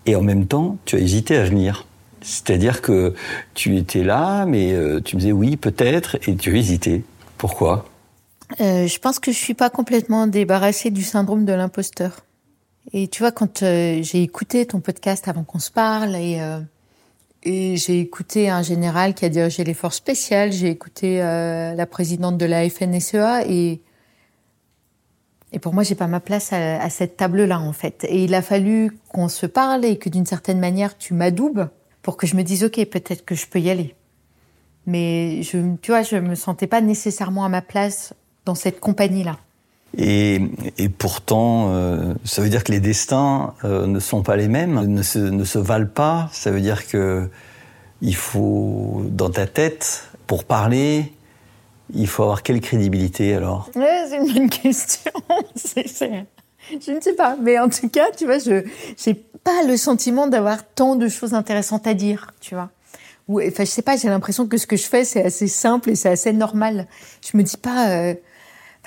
et 0.05 0.15
en 0.15 0.21
même 0.21 0.47
temps, 0.47 0.77
tu 0.85 0.95
as 0.95 0.99
hésité 0.99 1.37
à 1.37 1.43
venir. 1.43 1.85
C'est-à-dire 2.21 2.81
que 2.81 3.13
tu 3.53 3.77
étais 3.77 4.03
là, 4.03 4.45
mais 4.45 4.73
euh, 4.73 4.99
tu 4.99 5.15
me 5.15 5.21
disais 5.21 5.31
oui, 5.31 5.57
peut-être, 5.57 6.17
et 6.27 6.35
tu 6.35 6.53
as 6.53 6.57
hésité. 6.57 7.03
Pourquoi? 7.37 7.85
Euh, 8.61 8.87
je 8.87 8.99
pense 8.99 9.19
que 9.19 9.31
je 9.31 9.37
suis 9.37 9.53
pas 9.53 9.69
complètement 9.69 10.25
débarrassée 10.25 10.89
du 10.89 11.03
syndrome 11.03 11.45
de 11.45 11.53
l'imposteur. 11.53 12.23
Et 12.93 13.07
tu 13.07 13.21
vois, 13.21 13.31
quand 13.31 13.59
j'ai 13.59 14.23
écouté 14.23 14.65
ton 14.65 14.79
podcast 14.79 15.27
avant 15.27 15.43
qu'on 15.43 15.59
se 15.59 15.69
parle, 15.69 16.15
et, 16.15 16.39
et 17.43 17.77
j'ai 17.77 17.99
écouté 17.99 18.49
un 18.49 18.61
général 18.61 19.13
qui 19.13 19.25
a 19.25 19.29
dirigé 19.29 19.63
les 19.63 19.73
forces 19.73 19.97
spéciales, 19.97 20.51
j'ai 20.51 20.69
écouté 20.69 21.21
euh, 21.21 21.73
la 21.75 21.85
présidente 21.85 22.37
de 22.37 22.45
la 22.45 22.69
FNSEA, 22.69 23.45
et, 23.47 23.81
et 25.51 25.59
pour 25.59 25.73
moi, 25.73 25.83
j'ai 25.83 25.95
pas 25.95 26.07
ma 26.07 26.19
place 26.19 26.51
à, 26.51 26.89
cette 26.89 27.17
table-là, 27.17 27.59
en 27.59 27.73
fait. 27.73 28.05
Et 28.09 28.23
il 28.23 28.33
a 28.33 28.41
fallu 28.41 28.97
qu'on 29.09 29.29
se 29.29 29.45
parle 29.45 29.85
et 29.85 29.97
que 29.97 30.09
d'une 30.09 30.25
certaine 30.25 30.59
manière, 30.59 30.97
tu 30.97 31.13
m'adoubes 31.13 31.69
pour 32.01 32.17
que 32.17 32.27
je 32.27 32.35
me 32.35 32.43
dise, 32.43 32.63
OK, 32.63 32.83
peut-être 32.85 33.23
que 33.23 33.35
je 33.35 33.47
peux 33.47 33.59
y 33.59 33.69
aller. 33.69 33.95
Mais 34.85 35.43
je, 35.43 35.75
tu 35.81 35.91
vois, 35.91 36.01
je 36.01 36.15
me 36.15 36.35
sentais 36.35 36.67
pas 36.67 36.81
nécessairement 36.81 37.45
à 37.45 37.49
ma 37.49 37.61
place 37.61 38.13
dans 38.45 38.55
cette 38.55 38.79
compagnie-là. 38.79 39.37
Et, 39.95 40.39
pourtant, 40.97 41.69
euh, 41.71 42.13
ça 42.23 42.41
veut 42.41 42.49
dire 42.49 42.63
que 42.63 42.71
les 42.71 42.79
destins 42.79 43.53
euh, 43.63 43.87
ne 43.87 43.99
sont 43.99 44.21
pas 44.21 44.35
les 44.35 44.47
mêmes, 44.47 44.79
ne 44.85 45.01
se, 45.01 45.17
ne 45.17 45.43
valent 45.59 45.87
pas. 45.87 46.29
Ça 46.31 46.51
veut 46.51 46.61
dire 46.61 46.87
que 46.87 47.29
il 48.01 48.15
faut, 48.15 49.01
dans 49.09 49.29
ta 49.31 49.47
tête, 49.47 50.03
pour 50.27 50.43
parler, 50.43 51.11
il 51.93 52.07
faut 52.07 52.23
avoir 52.23 52.43
quelle 52.43 52.61
crédibilité 52.61 53.33
alors? 53.33 53.71
Ouais, 53.75 54.05
c'est 54.09 54.17
une 54.17 54.31
bonne 54.33 54.49
question. 54.49 55.11
C'est- 55.55 55.87
c'est- 55.87 56.25
Je 56.85 56.91
ne 56.91 56.99
sais 57.01 57.13
pas, 57.13 57.37
mais 57.41 57.57
en 57.59 57.69
tout 57.69 57.87
cas, 57.89 58.07
tu 58.15 58.25
vois, 58.25 58.39
je 58.39 58.63
j'ai 59.03 59.13
pas 59.13 59.63
le 59.65 59.77
sentiment 59.77 60.27
d'avoir 60.27 60.67
tant 60.67 60.95
de 60.97 61.07
choses 61.07 61.33
intéressantes 61.33 61.87
à 61.87 61.93
dire, 61.93 62.33
tu 62.41 62.55
vois. 62.55 62.69
Enfin, 63.29 63.63
je 63.63 63.69
sais 63.69 63.81
pas, 63.81 63.95
j'ai 63.97 64.09
l'impression 64.09 64.47
que 64.47 64.57
ce 64.57 64.67
que 64.67 64.75
je 64.77 64.83
fais 64.85 65.03
c'est 65.05 65.23
assez 65.23 65.47
simple 65.47 65.89
et 65.89 65.95
c'est 65.95 66.09
assez 66.09 66.33
normal. 66.33 66.87
Je 67.29 67.37
me 67.37 67.43
dis 67.43 67.57
pas, 67.57 67.89
euh, 67.89 68.13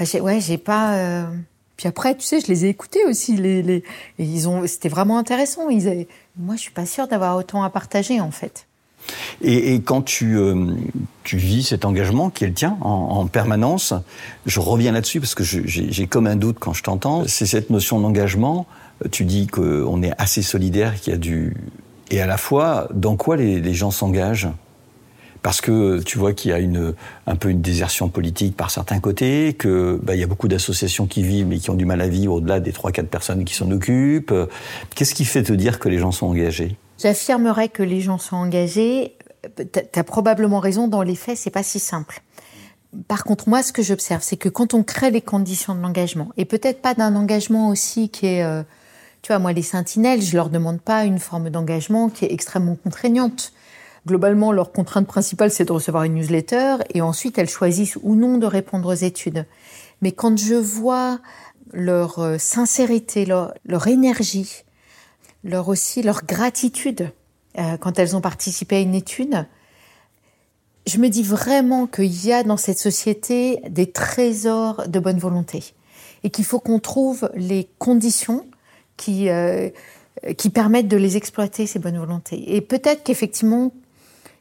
enfin, 0.00 0.04
j'ai- 0.10 0.20
ouais, 0.20 0.40
j'ai 0.40 0.58
pas. 0.58 0.94
euh, 0.94 1.24
Puis 1.76 1.88
après, 1.88 2.14
tu 2.16 2.24
sais, 2.26 2.40
je 2.40 2.46
les 2.48 2.66
ai 2.66 2.68
écoutés 2.68 3.04
aussi. 3.06 3.36
Les, 3.36 3.82
ils 4.18 4.48
ont, 4.48 4.66
c'était 4.66 4.88
vraiment 4.90 5.16
intéressant. 5.18 5.62
Moi, 6.36 6.56
je 6.56 6.60
suis 6.60 6.70
pas 6.72 6.84
sûre 6.86 7.08
d'avoir 7.08 7.36
autant 7.36 7.62
à 7.62 7.70
partager 7.70 8.20
en 8.20 8.30
fait. 8.30 8.66
Et, 9.40 9.80
quand 9.80 10.02
tu, 10.02 10.36
euh, 10.36 10.66
tu 11.24 11.38
vis 11.38 11.62
cet 11.62 11.86
engagement 11.86 12.28
qui 12.28 12.44
est 12.44 12.48
le 12.48 12.52
tien 12.52 12.76
en, 12.82 12.90
en 12.90 13.26
permanence, 13.28 13.94
je 14.44 14.60
reviens 14.60 14.92
là-dessus 14.92 15.20
parce 15.20 15.34
que 15.34 15.42
j'ai 15.42 16.06
comme 16.06 16.26
un 16.26 16.36
doute 16.36 16.58
quand 16.60 16.74
je 16.74 16.82
t'entends. 16.82 17.24
C'est 17.26 17.46
cette 17.46 17.70
notion 17.70 17.98
d'engagement. 17.98 18.66
Tu 19.10 19.24
dis 19.24 19.46
qu'on 19.46 20.02
est 20.02 20.12
assez 20.18 20.42
solidaire, 20.42 21.00
qu'il 21.00 21.14
y 21.14 21.16
a 21.16 21.18
du 21.18 21.56
et 22.10 22.20
à 22.20 22.26
la 22.26 22.36
fois 22.36 22.88
dans 22.92 23.16
quoi 23.16 23.36
les 23.38 23.72
gens 23.74 23.90
s'engagent? 23.90 24.48
Parce 25.42 25.60
que 25.60 26.02
tu 26.02 26.18
vois 26.18 26.32
qu'il 26.34 26.50
y 26.50 26.54
a 26.54 26.58
une, 26.58 26.94
un 27.26 27.36
peu 27.36 27.48
une 27.48 27.62
désertion 27.62 28.08
politique 28.08 28.56
par 28.56 28.70
certains 28.70 29.00
côtés, 29.00 29.54
que 29.54 29.98
bah, 30.02 30.14
y 30.14 30.22
a 30.22 30.26
beaucoup 30.26 30.48
d'associations 30.48 31.06
qui 31.06 31.22
vivent 31.22 31.46
mais 31.46 31.58
qui 31.58 31.70
ont 31.70 31.74
du 31.74 31.86
mal 31.86 32.00
à 32.00 32.08
vivre 32.08 32.34
au-delà 32.34 32.60
des 32.60 32.72
trois 32.72 32.92
quatre 32.92 33.08
personnes 33.08 33.44
qui 33.44 33.54
s'en 33.54 33.70
occupent. 33.70 34.34
Qu'est-ce 34.94 35.14
qui 35.14 35.24
fait 35.24 35.42
te 35.42 35.52
dire 35.52 35.78
que 35.78 35.88
les 35.88 35.98
gens 35.98 36.12
sont 36.12 36.26
engagés? 36.26 36.76
J'affirmerais 37.02 37.70
que 37.70 37.82
les 37.82 38.00
gens 38.02 38.18
sont 38.18 38.36
engagés. 38.36 39.16
Tu 39.56 39.98
as 39.98 40.04
probablement 40.04 40.58
raison, 40.58 40.88
dans 40.88 41.02
les 41.02 41.14
faits, 41.14 41.38
c'est 41.38 41.50
pas 41.50 41.62
si 41.62 41.78
simple. 41.78 42.20
Par 43.08 43.24
contre, 43.24 43.48
moi, 43.48 43.62
ce 43.62 43.72
que 43.72 43.82
j'observe, 43.82 44.22
c'est 44.22 44.36
que 44.36 44.48
quand 44.48 44.74
on 44.74 44.82
crée 44.82 45.10
les 45.10 45.22
conditions 45.22 45.74
de 45.74 45.80
l'engagement, 45.80 46.30
et 46.36 46.44
peut-être 46.44 46.82
pas 46.82 46.94
d'un 46.94 47.14
engagement 47.16 47.68
aussi 47.68 48.08
qui 48.10 48.26
est, 48.26 48.42
euh, 48.42 48.62
tu 49.22 49.28
vois, 49.28 49.38
moi, 49.38 49.52
les 49.52 49.62
sentinelles, 49.62 50.20
je 50.20 50.36
leur 50.36 50.50
demande 50.50 50.80
pas 50.80 51.04
une 51.04 51.20
forme 51.20 51.48
d'engagement 51.50 52.10
qui 52.10 52.24
est 52.24 52.32
extrêmement 52.32 52.74
contraignante. 52.74 53.52
Globalement, 54.06 54.52
leur 54.52 54.72
contrainte 54.72 55.06
principale, 55.06 55.50
c'est 55.50 55.66
de 55.66 55.72
recevoir 55.72 56.04
une 56.04 56.14
newsletter, 56.14 56.76
et 56.94 57.02
ensuite, 57.02 57.38
elles 57.38 57.50
choisissent 57.50 57.98
ou 58.02 58.14
non 58.14 58.38
de 58.38 58.46
répondre 58.46 58.88
aux 58.88 58.94
études. 58.94 59.46
Mais 60.00 60.12
quand 60.12 60.38
je 60.38 60.54
vois 60.54 61.20
leur 61.72 62.18
euh, 62.18 62.38
sincérité, 62.38 63.26
leur, 63.26 63.86
énergie, 63.86 64.64
leur 65.44 65.68
aussi 65.68 66.02
leur 66.02 66.24
gratitude 66.24 67.12
euh, 67.58 67.76
quand 67.76 67.98
elles 67.98 68.16
ont 68.16 68.20
participé 68.20 68.76
à 68.76 68.80
une 68.80 68.94
étude, 68.94 69.46
je 70.86 70.98
me 70.98 71.08
dis 71.08 71.22
vraiment 71.22 71.86
qu'il 71.86 72.26
y 72.26 72.32
a 72.32 72.42
dans 72.42 72.56
cette 72.56 72.78
société 72.78 73.60
des 73.68 73.90
trésors 73.90 74.88
de 74.88 74.98
bonne 74.98 75.18
volonté 75.18 75.74
et 76.24 76.30
qu'il 76.30 76.44
faut 76.44 76.58
qu'on 76.58 76.78
trouve 76.78 77.30
les 77.34 77.68
conditions 77.78 78.46
qui, 78.96 79.28
euh, 79.28 79.68
qui 80.36 80.50
permettent 80.50 80.88
de 80.88 80.96
les 80.96 81.16
exploiter, 81.16 81.66
ces 81.66 81.78
bonnes 81.78 81.98
volontés. 81.98 82.56
Et 82.56 82.60
peut-être 82.60 83.02
qu'effectivement, 83.04 83.72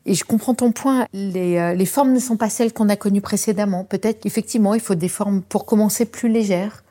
et 0.05 0.13
je 0.13 0.23
comprends 0.23 0.55
ton 0.55 0.71
point, 0.71 1.07
les, 1.13 1.57
euh, 1.57 1.73
les 1.73 1.85
formes 1.85 2.13
ne 2.13 2.19
sont 2.19 2.37
pas 2.37 2.49
celles 2.49 2.73
qu'on 2.73 2.89
a 2.89 2.95
connues 2.95 3.21
précédemment. 3.21 3.83
Peut-être 3.83 4.21
qu'effectivement, 4.21 4.73
il 4.73 4.81
faut 4.81 4.95
des 4.95 5.09
formes 5.09 5.41
pour 5.41 5.65
commencer 5.65 6.05
plus 6.05 6.29
légères, 6.29 6.83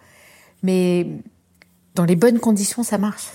mais 0.62 1.06
dans 1.94 2.04
les 2.04 2.16
bonnes 2.16 2.38
conditions, 2.38 2.82
ça 2.82 2.98
marche. 2.98 3.26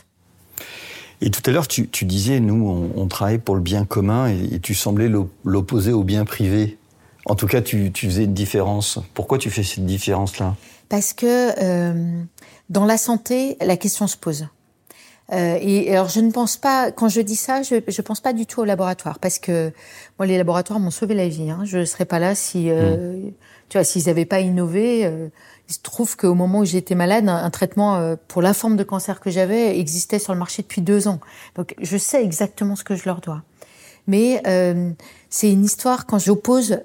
Et 1.21 1.31
tout 1.31 1.41
à 1.45 1.51
l'heure, 1.51 1.67
tu, 1.67 1.87
tu, 1.87 2.05
disais, 2.05 2.39
nous, 2.39 2.67
on, 2.67 3.01
on, 3.01 3.07
travaille 3.07 3.37
pour 3.37 3.55
le 3.55 3.61
bien 3.61 3.85
commun, 3.85 4.29
et, 4.29 4.55
et 4.55 4.59
tu 4.59 4.73
semblais 4.73 5.09
l'opposer 5.43 5.91
au 5.91 6.03
bien 6.03 6.25
privé. 6.25 6.77
En 7.25 7.35
tout 7.35 7.47
cas, 7.47 7.61
tu, 7.61 7.91
tu, 7.91 8.07
faisais 8.07 8.25
une 8.25 8.33
différence. 8.33 8.99
Pourquoi 9.13 9.37
tu 9.37 9.49
fais 9.49 9.63
cette 9.63 9.85
différence-là? 9.85 10.55
Parce 10.89 11.13
que 11.13 11.51
euh, 11.61 12.21
dans 12.69 12.85
la 12.85 12.97
santé, 12.97 13.57
la 13.61 13.77
question 13.77 14.07
se 14.07 14.17
pose. 14.17 14.47
Euh, 15.31 15.57
et 15.61 15.91
alors, 15.91 16.09
je 16.09 16.19
ne 16.19 16.31
pense 16.31 16.57
pas, 16.57 16.91
quand 16.91 17.07
je 17.07 17.21
dis 17.21 17.35
ça, 17.35 17.61
je 17.63 17.75
ne 17.75 18.01
pense 18.01 18.19
pas 18.19 18.33
du 18.33 18.45
tout 18.45 18.61
au 18.61 18.65
laboratoire, 18.65 19.19
parce 19.19 19.39
que 19.39 19.71
moi, 20.19 20.25
les 20.25 20.37
laboratoires 20.37 20.79
m'ont 20.79 20.91
sauvé 20.91 21.15
la 21.15 21.27
vie. 21.27 21.49
Hein. 21.49 21.61
Je 21.63 21.79
ne 21.79 21.85
serais 21.85 22.05
pas 22.05 22.19
là 22.19 22.35
si, 22.35 22.69
euh, 22.69 23.15
mmh. 23.15 23.31
tu 23.69 23.77
vois, 23.77 23.83
s'ils 23.83 24.07
n'avaient 24.07 24.25
pas 24.25 24.41
innové. 24.41 25.05
Euh, 25.05 25.29
il 25.69 25.73
se 25.73 25.79
trouve 25.81 26.17
qu'au 26.17 26.35
moment 26.35 26.59
où 26.59 26.65
j'étais 26.65 26.95
malade, 26.95 27.27
un, 27.29 27.37
un, 27.37 27.49
traitement 27.49 27.95
euh, 27.95 28.15
pour 28.27 28.41
la 28.41 28.53
forme 28.53 28.75
de 28.75 28.83
cancer 28.83 29.19
que 29.21 29.29
j'avais 29.29 29.79
existait 29.79 30.19
sur 30.19 30.33
le 30.33 30.39
marché 30.39 30.61
depuis 30.61 30.81
deux 30.81 31.07
ans. 31.07 31.19
Donc, 31.55 31.73
je 31.79 31.97
sais 31.97 32.21
exactement 32.21 32.75
ce 32.75 32.83
que 32.83 32.95
je 32.95 33.05
leur 33.05 33.21
dois. 33.21 33.43
Mais 34.07 34.41
euh, 34.47 34.91
c'est 35.29 35.51
une 35.51 35.63
histoire 35.63 36.05
quand 36.05 36.19
j'oppose 36.19 36.79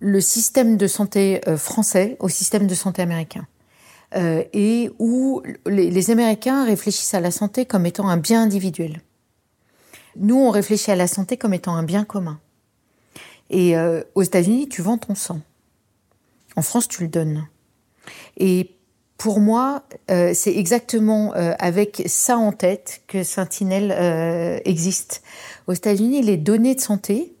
le 0.00 0.20
système 0.20 0.76
de 0.76 0.86
santé 0.86 1.40
euh, 1.48 1.56
français 1.56 2.16
au 2.20 2.28
système 2.28 2.66
de 2.66 2.74
santé 2.74 3.02
américain. 3.02 3.46
Euh, 4.16 4.42
et 4.54 4.90
où 4.98 5.42
les, 5.66 6.10
Américains 6.10 6.64
réfléchissent 6.64 7.12
à 7.12 7.20
la 7.20 7.30
santé 7.30 7.66
comme 7.66 7.84
étant 7.84 8.08
un 8.08 8.16
bien 8.16 8.42
individuel. 8.42 9.02
Nous, 10.16 10.36
on 10.36 10.50
réfléchit 10.50 10.90
à 10.90 10.96
la 10.96 11.06
santé 11.06 11.36
comme 11.36 11.52
étant 11.52 11.74
un 11.74 11.82
bien 11.82 12.04
commun. 12.04 12.40
Et 13.50 13.76
euh, 13.76 14.02
aux 14.14 14.22
États-Unis, 14.22 14.68
tu 14.68 14.80
vends 14.80 14.96
ton 14.96 15.14
sang. 15.14 15.40
En 16.56 16.62
France, 16.62 16.88
tu 16.88 17.02
le 17.02 17.08
donnes. 17.08 17.46
Et 18.38 18.74
pour 19.18 19.40
moi, 19.40 19.82
euh, 20.10 20.32
c'est 20.34 20.56
exactement 20.56 21.32
avec 21.58 22.02
ça 22.06 22.38
en 22.38 22.52
tête 22.52 23.02
que 23.08 23.22
Sentinelle 23.22 23.92
euh, 23.92 24.58
existe. 24.64 25.22
Aux 25.66 25.74
États-Unis, 25.74 26.22
les 26.22 26.36
données 26.38 26.74
de 26.74 26.80
santé 26.80 27.34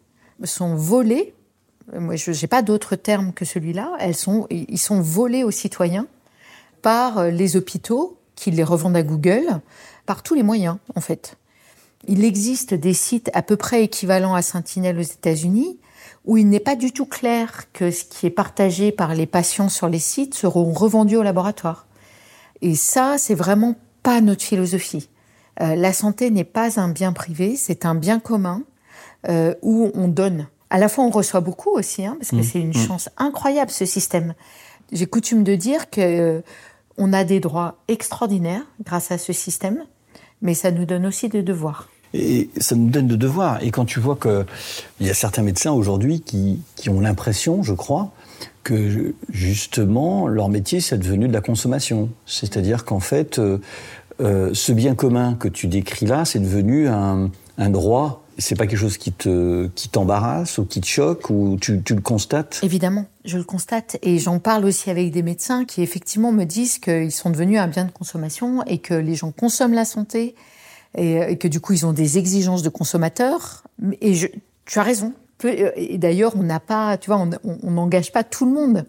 sont 0.44 0.74
volées. 0.74 1.34
Moi, 1.98 2.16
je 2.16 2.30
n'ai 2.30 2.48
pas 2.48 2.60
d'autre 2.60 2.94
terme 2.94 3.32
que 3.32 3.46
celui-là. 3.46 3.96
Elles 4.00 4.14
sont, 4.14 4.46
ils 4.50 4.78
sont 4.78 5.00
volés 5.00 5.44
aux 5.44 5.50
citoyens 5.50 6.06
par 6.82 7.24
les 7.24 7.56
hôpitaux 7.56 8.18
qui 8.34 8.50
les 8.50 8.64
revendent 8.64 8.96
à 8.96 9.02
Google, 9.02 9.60
par 10.06 10.22
tous 10.22 10.34
les 10.34 10.42
moyens, 10.42 10.76
en 10.94 11.00
fait. 11.00 11.36
Il 12.06 12.24
existe 12.24 12.74
des 12.74 12.94
sites 12.94 13.30
à 13.34 13.42
peu 13.42 13.56
près 13.56 13.82
équivalents 13.82 14.34
à 14.34 14.42
Sentinelle 14.42 14.98
aux 14.98 15.02
États-Unis 15.02 15.78
où 16.24 16.36
il 16.36 16.48
n'est 16.48 16.60
pas 16.60 16.76
du 16.76 16.92
tout 16.92 17.06
clair 17.06 17.72
que 17.72 17.90
ce 17.90 18.04
qui 18.04 18.26
est 18.26 18.30
partagé 18.30 18.92
par 18.92 19.14
les 19.14 19.26
patients 19.26 19.68
sur 19.68 19.88
les 19.88 19.98
sites 19.98 20.34
seront 20.34 20.72
revendus 20.72 21.16
au 21.16 21.22
laboratoire. 21.22 21.86
Et 22.60 22.74
ça, 22.74 23.16
c'est 23.18 23.34
vraiment 23.34 23.76
pas 24.02 24.20
notre 24.20 24.42
philosophie. 24.42 25.08
Euh, 25.60 25.74
la 25.74 25.92
santé 25.92 26.30
n'est 26.30 26.44
pas 26.44 26.78
un 26.78 26.88
bien 26.88 27.12
privé, 27.12 27.56
c'est 27.56 27.84
un 27.84 27.94
bien 27.94 28.20
commun 28.20 28.62
euh, 29.28 29.54
où 29.62 29.90
on 29.94 30.06
donne. 30.08 30.48
À 30.70 30.78
la 30.78 30.88
fois, 30.88 31.04
on 31.04 31.10
reçoit 31.10 31.40
beaucoup 31.40 31.70
aussi, 31.70 32.04
hein, 32.04 32.16
parce 32.18 32.30
que 32.30 32.36
mmh, 32.36 32.42
c'est 32.42 32.60
une 32.60 32.68
mmh. 32.70 32.86
chance 32.86 33.08
incroyable 33.16 33.70
ce 33.70 33.86
système. 33.86 34.34
J'ai 34.92 35.06
coutume 35.06 35.44
de 35.44 35.54
dire 35.54 35.90
que 35.90 36.00
euh, 36.00 36.40
on 36.98 37.12
a 37.12 37.24
des 37.24 37.40
droits 37.40 37.76
extraordinaires 37.88 38.62
grâce 38.84 39.10
à 39.10 39.18
ce 39.18 39.32
système, 39.32 39.84
mais 40.42 40.54
ça 40.54 40.70
nous 40.70 40.84
donne 40.84 41.06
aussi 41.06 41.28
des 41.28 41.42
devoirs. 41.42 41.88
Et 42.12 42.50
ça 42.58 42.74
nous 42.74 42.88
donne 42.88 43.06
de 43.06 43.16
devoirs. 43.16 43.62
Et 43.62 43.70
quand 43.70 43.84
tu 43.84 44.00
vois 44.00 44.16
qu'il 44.16 45.06
y 45.06 45.10
a 45.10 45.14
certains 45.14 45.42
médecins 45.42 45.72
aujourd'hui 45.72 46.20
qui, 46.20 46.60
qui, 46.74 46.90
ont 46.90 47.00
l'impression, 47.00 47.62
je 47.62 47.74
crois, 47.74 48.10
que 48.64 49.14
justement 49.30 50.26
leur 50.26 50.48
métier 50.48 50.80
c'est 50.80 50.98
devenu 50.98 51.28
de 51.28 51.32
la 51.32 51.40
consommation. 51.40 52.08
C'est-à-dire 52.26 52.84
qu'en 52.84 53.00
fait, 53.00 53.38
euh, 53.38 53.58
euh, 54.20 54.50
ce 54.52 54.72
bien 54.72 54.94
commun 54.94 55.34
que 55.34 55.48
tu 55.48 55.68
décris 55.68 56.06
là, 56.06 56.24
c'est 56.24 56.40
devenu 56.40 56.88
un 56.88 57.30
droit. 57.58 58.24
C'est 58.40 58.56
pas 58.56 58.68
quelque 58.68 58.78
chose 58.78 58.98
qui 58.98 59.12
te 59.12 59.66
qui 59.74 59.88
t'embarrasse 59.88 60.58
ou 60.58 60.64
qui 60.64 60.80
te 60.80 60.86
choque 60.86 61.28
ou 61.28 61.58
tu, 61.60 61.82
tu 61.82 61.94
le 61.94 62.00
constates? 62.00 62.60
Évidemment, 62.62 63.06
je 63.24 63.36
le 63.36 63.44
constate 63.44 63.98
et 64.02 64.18
j'en 64.18 64.38
parle 64.38 64.64
aussi 64.64 64.90
avec 64.90 65.10
des 65.10 65.22
médecins 65.22 65.64
qui 65.64 65.82
effectivement 65.82 66.30
me 66.30 66.44
disent 66.44 66.78
qu'ils 66.78 67.10
sont 67.10 67.30
devenus 67.30 67.58
un 67.58 67.66
bien 67.66 67.84
de 67.84 67.90
consommation 67.90 68.62
et 68.64 68.78
que 68.78 68.94
les 68.94 69.16
gens 69.16 69.32
consomment 69.32 69.74
la 69.74 69.84
santé 69.84 70.36
et, 70.96 71.36
que 71.36 71.48
du 71.48 71.60
coup 71.60 71.72
ils 71.72 71.84
ont 71.84 71.92
des 71.92 72.16
exigences 72.16 72.62
de 72.62 72.68
consommateurs. 72.68 73.64
Et 74.00 74.14
je, 74.14 74.28
tu 74.66 74.78
as 74.78 74.84
raison. 74.84 75.12
Et 75.44 75.98
d'ailleurs, 75.98 76.34
on 76.36 76.42
n'a 76.42 76.60
pas, 76.60 76.96
tu 76.96 77.10
vois, 77.10 77.28
on 77.44 77.70
n'engage 77.70 78.10
pas 78.10 78.24
tout 78.24 78.44
le 78.44 78.52
monde, 78.52 78.86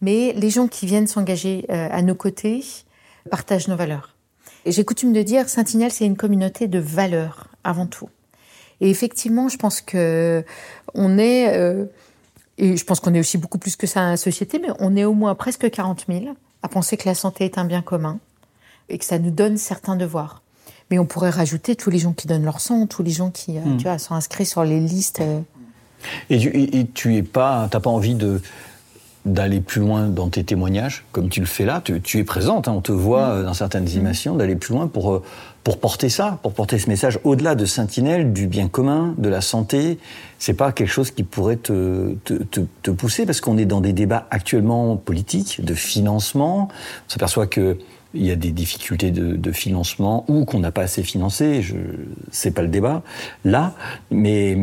mais 0.00 0.32
les 0.34 0.48
gens 0.48 0.66
qui 0.66 0.86
viennent 0.86 1.06
s'engager 1.06 1.66
à 1.68 2.00
nos 2.00 2.14
côtés 2.14 2.64
partagent 3.30 3.68
nos 3.68 3.76
valeurs. 3.76 4.14
J'ai 4.64 4.84
coutume 4.84 5.12
de 5.12 5.22
dire, 5.22 5.48
Sentinelle, 5.48 5.90
c'est 5.90 6.06
une 6.06 6.16
communauté 6.16 6.68
de 6.68 6.78
valeurs 6.78 7.48
avant 7.64 7.86
tout. 7.86 8.08
Et 8.82 8.90
effectivement, 8.90 9.48
je 9.48 9.56
pense 9.56 9.80
que 9.80 10.44
on 10.92 11.16
est, 11.16 11.56
euh, 11.56 11.84
et 12.58 12.76
je 12.76 12.84
pense 12.84 12.98
qu'on 12.98 13.14
est 13.14 13.20
aussi 13.20 13.38
beaucoup 13.38 13.58
plus 13.58 13.76
que 13.76 13.86
ça 13.86 14.00
dans 14.00 14.10
la 14.10 14.16
société, 14.16 14.58
mais 14.58 14.70
on 14.80 14.96
est 14.96 15.04
au 15.04 15.14
moins 15.14 15.36
presque 15.36 15.70
40 15.70 16.06
000 16.08 16.24
à 16.64 16.68
penser 16.68 16.96
que 16.96 17.08
la 17.08 17.14
santé 17.14 17.44
est 17.44 17.58
un 17.58 17.64
bien 17.64 17.80
commun 17.80 18.18
et 18.88 18.98
que 18.98 19.04
ça 19.04 19.20
nous 19.20 19.30
donne 19.30 19.56
certains 19.56 19.94
devoirs. 19.94 20.42
Mais 20.90 20.98
on 20.98 21.06
pourrait 21.06 21.30
rajouter 21.30 21.76
tous 21.76 21.90
les 21.90 21.98
gens 22.00 22.12
qui 22.12 22.26
donnent 22.26 22.44
leur 22.44 22.60
sang, 22.60 22.88
tous 22.88 23.04
les 23.04 23.12
gens 23.12 23.30
qui 23.30 23.52
mmh. 23.52 23.76
tu 23.76 23.84
vois, 23.84 23.98
sont 23.98 24.14
inscrits 24.14 24.46
sur 24.46 24.64
les 24.64 24.80
listes. 24.80 25.20
Euh. 25.20 25.40
Et 26.28 26.38
tu, 26.38 26.48
et 26.48 26.86
tu 26.92 27.14
es 27.16 27.22
pas, 27.22 27.70
envie 27.84 28.16
de 28.16 28.42
d'aller 29.24 29.60
plus 29.60 29.80
loin 29.80 30.08
dans 30.08 30.28
tes 30.28 30.42
témoignages, 30.42 31.04
comme 31.12 31.28
tu 31.28 31.38
le 31.38 31.46
fais 31.46 31.64
là? 31.64 31.80
Tu, 31.84 32.00
tu 32.00 32.18
es 32.18 32.24
présente, 32.24 32.66
hein, 32.66 32.72
on 32.72 32.80
te 32.80 32.90
voit 32.90 33.36
mmh. 33.36 33.44
dans 33.44 33.54
certaines 33.54 33.88
émissions, 33.88 34.34
d'aller 34.34 34.56
plus 34.56 34.74
loin 34.74 34.88
pour 34.88 35.22
pour 35.64 35.78
porter 35.78 36.08
ça, 36.08 36.38
pour 36.42 36.52
porter 36.52 36.78
ce 36.78 36.88
message 36.88 37.20
au-delà 37.24 37.54
de 37.54 37.64
Sentinelle, 37.64 38.32
du 38.32 38.46
bien 38.46 38.68
commun, 38.68 39.14
de 39.18 39.28
la 39.28 39.40
santé. 39.40 39.98
C'est 40.38 40.54
pas 40.54 40.72
quelque 40.72 40.90
chose 40.90 41.10
qui 41.10 41.22
pourrait 41.22 41.56
te, 41.56 42.14
te, 42.24 42.34
te, 42.34 42.60
te 42.82 42.90
pousser 42.90 43.26
parce 43.26 43.40
qu'on 43.40 43.58
est 43.58 43.64
dans 43.64 43.80
des 43.80 43.92
débats 43.92 44.26
actuellement 44.30 44.96
politiques 44.96 45.64
de 45.64 45.74
financement. 45.74 46.68
On 47.06 47.10
s'aperçoit 47.10 47.46
que 47.46 47.78
il 48.14 48.26
y 48.26 48.30
a 48.30 48.36
des 48.36 48.50
difficultés 48.50 49.10
de, 49.10 49.36
de 49.36 49.52
financement 49.52 50.24
ou 50.28 50.44
qu'on 50.44 50.58
n'a 50.58 50.70
pas 50.70 50.82
assez 50.82 51.02
financé. 51.02 51.62
Je, 51.62 51.76
c'est 52.30 52.50
pas 52.50 52.62
le 52.62 52.68
débat 52.68 53.02
là, 53.44 53.74
mais 54.10 54.58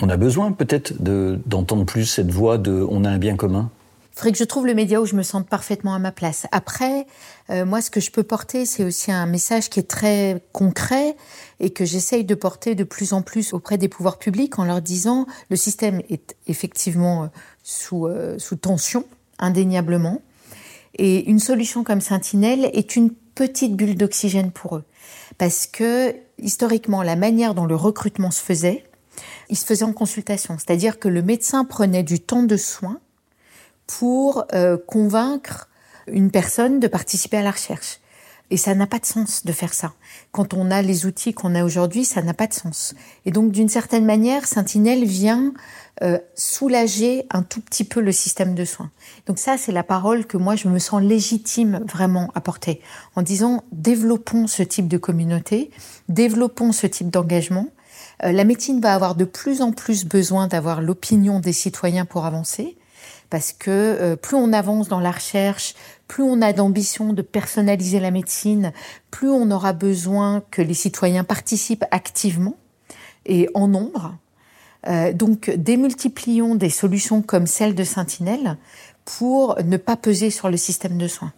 on 0.00 0.08
a 0.08 0.16
besoin 0.16 0.52
peut-être 0.52 0.94
d'entendre 1.00 1.84
plus 1.84 2.04
cette 2.04 2.30
voix 2.30 2.58
de 2.58 2.86
on 2.88 3.04
a 3.04 3.10
un 3.10 3.18
bien 3.18 3.36
commun. 3.36 3.70
Faudrait 4.18 4.32
que 4.32 4.38
je 4.38 4.44
trouve 4.44 4.66
le 4.66 4.74
média 4.74 5.00
où 5.00 5.06
je 5.06 5.14
me 5.14 5.22
sente 5.22 5.48
parfaitement 5.48 5.94
à 5.94 6.00
ma 6.00 6.10
place. 6.10 6.48
Après, 6.50 7.06
euh, 7.50 7.64
moi, 7.64 7.80
ce 7.80 7.88
que 7.88 8.00
je 8.00 8.10
peux 8.10 8.24
porter, 8.24 8.66
c'est 8.66 8.82
aussi 8.82 9.12
un 9.12 9.26
message 9.26 9.70
qui 9.70 9.78
est 9.78 9.88
très 9.88 10.42
concret 10.52 11.16
et 11.60 11.70
que 11.70 11.84
j'essaye 11.84 12.24
de 12.24 12.34
porter 12.34 12.74
de 12.74 12.82
plus 12.82 13.12
en 13.12 13.22
plus 13.22 13.52
auprès 13.52 13.78
des 13.78 13.86
pouvoirs 13.86 14.18
publics 14.18 14.58
en 14.58 14.64
leur 14.64 14.82
disant 14.82 15.28
le 15.50 15.56
système 15.56 16.02
est 16.10 16.34
effectivement 16.48 17.30
sous, 17.62 18.08
euh, 18.08 18.40
sous 18.40 18.56
tension, 18.56 19.04
indéniablement. 19.38 20.20
Et 20.96 21.30
une 21.30 21.38
solution 21.38 21.84
comme 21.84 22.00
Sentinelle 22.00 22.70
est 22.72 22.96
une 22.96 23.12
petite 23.36 23.76
bulle 23.76 23.94
d'oxygène 23.94 24.50
pour 24.50 24.78
eux. 24.78 24.84
Parce 25.38 25.68
que, 25.68 26.12
historiquement, 26.38 27.04
la 27.04 27.14
manière 27.14 27.54
dont 27.54 27.66
le 27.66 27.76
recrutement 27.76 28.32
se 28.32 28.42
faisait, 28.42 28.82
il 29.48 29.56
se 29.56 29.64
faisait 29.64 29.84
en 29.84 29.92
consultation. 29.92 30.56
C'est-à-dire 30.58 30.98
que 30.98 31.06
le 31.06 31.22
médecin 31.22 31.64
prenait 31.64 32.02
du 32.02 32.18
temps 32.18 32.42
de 32.42 32.56
soin 32.56 32.98
pour 33.88 34.44
euh, 34.54 34.76
convaincre 34.86 35.68
une 36.06 36.30
personne 36.30 36.78
de 36.78 36.86
participer 36.86 37.38
à 37.38 37.42
la 37.42 37.50
recherche. 37.50 37.98
Et 38.50 38.56
ça 38.56 38.74
n'a 38.74 38.86
pas 38.86 38.98
de 38.98 39.04
sens 39.04 39.44
de 39.44 39.52
faire 39.52 39.74
ça. 39.74 39.92
Quand 40.32 40.54
on 40.54 40.70
a 40.70 40.80
les 40.80 41.04
outils 41.04 41.34
qu'on 41.34 41.54
a 41.54 41.64
aujourd'hui, 41.64 42.04
ça 42.04 42.22
n'a 42.22 42.32
pas 42.32 42.46
de 42.46 42.54
sens. 42.54 42.94
Et 43.26 43.30
donc, 43.30 43.52
d'une 43.52 43.68
certaine 43.68 44.06
manière, 44.06 44.46
Sentinelle 44.46 45.04
vient 45.04 45.52
euh, 46.02 46.18
soulager 46.34 47.26
un 47.30 47.42
tout 47.42 47.60
petit 47.60 47.84
peu 47.84 48.00
le 48.00 48.12
système 48.12 48.54
de 48.54 48.64
soins. 48.64 48.90
Donc 49.26 49.38
ça, 49.38 49.58
c'est 49.58 49.72
la 49.72 49.82
parole 49.82 50.26
que 50.26 50.38
moi, 50.38 50.56
je 50.56 50.68
me 50.68 50.78
sens 50.78 51.02
légitime 51.02 51.84
vraiment 51.86 52.30
à 52.34 52.40
porter, 52.40 52.80
en 53.16 53.22
disant, 53.22 53.64
développons 53.70 54.46
ce 54.46 54.62
type 54.62 54.88
de 54.88 54.96
communauté, 54.96 55.70
développons 56.08 56.72
ce 56.72 56.86
type 56.86 57.10
d'engagement. 57.10 57.66
Euh, 58.24 58.32
la 58.32 58.44
médecine 58.44 58.80
va 58.80 58.94
avoir 58.94 59.14
de 59.14 59.26
plus 59.26 59.60
en 59.60 59.72
plus 59.72 60.06
besoin 60.06 60.46
d'avoir 60.46 60.80
l'opinion 60.80 61.38
des 61.38 61.52
citoyens 61.52 62.06
pour 62.06 62.24
avancer 62.24 62.77
parce 63.30 63.52
que 63.52 63.70
euh, 63.70 64.16
plus 64.16 64.36
on 64.36 64.52
avance 64.52 64.88
dans 64.88 65.00
la 65.00 65.10
recherche, 65.10 65.74
plus 66.06 66.22
on 66.22 66.40
a 66.40 66.52
d'ambition 66.52 67.12
de 67.12 67.22
personnaliser 67.22 68.00
la 68.00 68.10
médecine, 68.10 68.72
plus 69.10 69.30
on 69.30 69.50
aura 69.50 69.72
besoin 69.72 70.42
que 70.50 70.62
les 70.62 70.74
citoyens 70.74 71.24
participent 71.24 71.84
activement 71.90 72.56
et 73.26 73.48
en 73.54 73.68
nombre. 73.68 74.14
Euh, 74.86 75.12
donc 75.12 75.50
démultiplions 75.50 76.54
des 76.54 76.70
solutions 76.70 77.20
comme 77.20 77.46
celle 77.46 77.74
de 77.74 77.84
Sentinelle 77.84 78.56
pour 79.04 79.56
ne 79.64 79.76
pas 79.76 79.96
peser 79.96 80.30
sur 80.30 80.48
le 80.50 80.56
système 80.56 80.98
de 80.98 81.08
soins. 81.08 81.32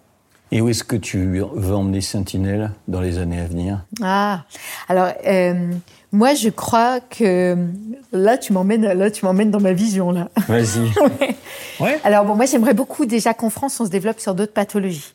Et 0.53 0.61
où 0.61 0.69
est-ce 0.69 0.83
que 0.83 0.97
tu 0.97 1.27
veux 1.27 1.75
emmener 1.75 2.01
Sentinelle 2.01 2.73
dans 2.89 3.01
les 3.01 3.19
années 3.19 3.41
à 3.41 3.47
venir? 3.47 3.85
Ah, 4.03 4.45
alors 4.89 5.13
euh, 5.27 5.71
moi 6.13 6.35
je 6.35 6.49
crois 6.49 7.01
que 7.01 7.57
là 8.13 8.39
tu 8.39 8.53
m'emmènes, 8.53 8.87
là 8.93 9.11
tu 9.11 9.25
m'emmènes 9.25 9.51
dans 9.51 9.61
ma 9.61 9.73
vision 9.73 10.11
là. 10.11 10.29
Vas-y. 10.49 10.91
Ouais. 11.21 11.37
Ouais. 11.81 12.01
Alors 12.05 12.25
bon, 12.25 12.35
moi 12.35 12.45
j'aimerais 12.45 12.75
beaucoup 12.75 13.07
déjà 13.07 13.33
qu'en 13.33 13.51
France 13.51 13.81
on 13.81 13.87
se 13.87 13.91
développe 13.91 14.21
sur 14.21 14.35
d'autres 14.35 14.53
pathologies. 14.53 15.15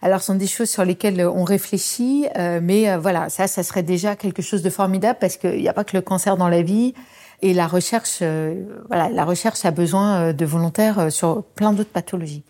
Alors 0.00 0.20
ce 0.20 0.26
sont 0.26 0.34
des 0.34 0.46
choses 0.46 0.70
sur 0.70 0.84
lesquelles 0.84 1.20
on 1.26 1.44
réfléchit, 1.44 2.26
euh, 2.38 2.60
mais 2.62 2.88
euh, 2.88 2.98
voilà, 2.98 3.28
ça, 3.28 3.46
ça 3.46 3.62
serait 3.62 3.82
déjà 3.82 4.16
quelque 4.16 4.40
chose 4.40 4.62
de 4.62 4.70
formidable 4.70 5.18
parce 5.20 5.36
qu'il 5.36 5.60
n'y 5.60 5.68
a 5.68 5.74
pas 5.74 5.84
que 5.84 5.96
le 5.96 6.00
cancer 6.00 6.36
dans 6.38 6.48
la 6.48 6.62
vie 6.62 6.94
et 7.42 7.52
la 7.52 7.66
recherche, 7.66 8.18
euh, 8.22 8.64
voilà, 8.88 9.10
la 9.10 9.24
recherche 9.24 9.64
a 9.64 9.70
besoin 9.70 10.16
euh, 10.16 10.32
de 10.32 10.46
volontaires 10.46 10.98
euh, 10.98 11.10
sur 11.10 11.44
plein 11.54 11.72
d'autres 11.72 11.90
pathologies. 11.90 12.44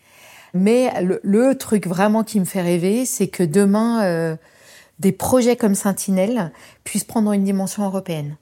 Mais 0.54 0.92
le, 1.02 1.20
le 1.24 1.56
truc 1.56 1.86
vraiment 1.86 2.22
qui 2.22 2.38
me 2.38 2.44
fait 2.44 2.62
rêver, 2.62 3.04
c'est 3.04 3.26
que 3.26 3.42
demain, 3.42 4.04
euh, 4.04 4.36
des 4.98 5.12
projets 5.12 5.56
comme 5.56 5.74
Sentinelle 5.74 6.52
puissent 6.84 7.04
prendre 7.04 7.32
une 7.32 7.44
dimension 7.44 7.84
européenne. 7.84 8.36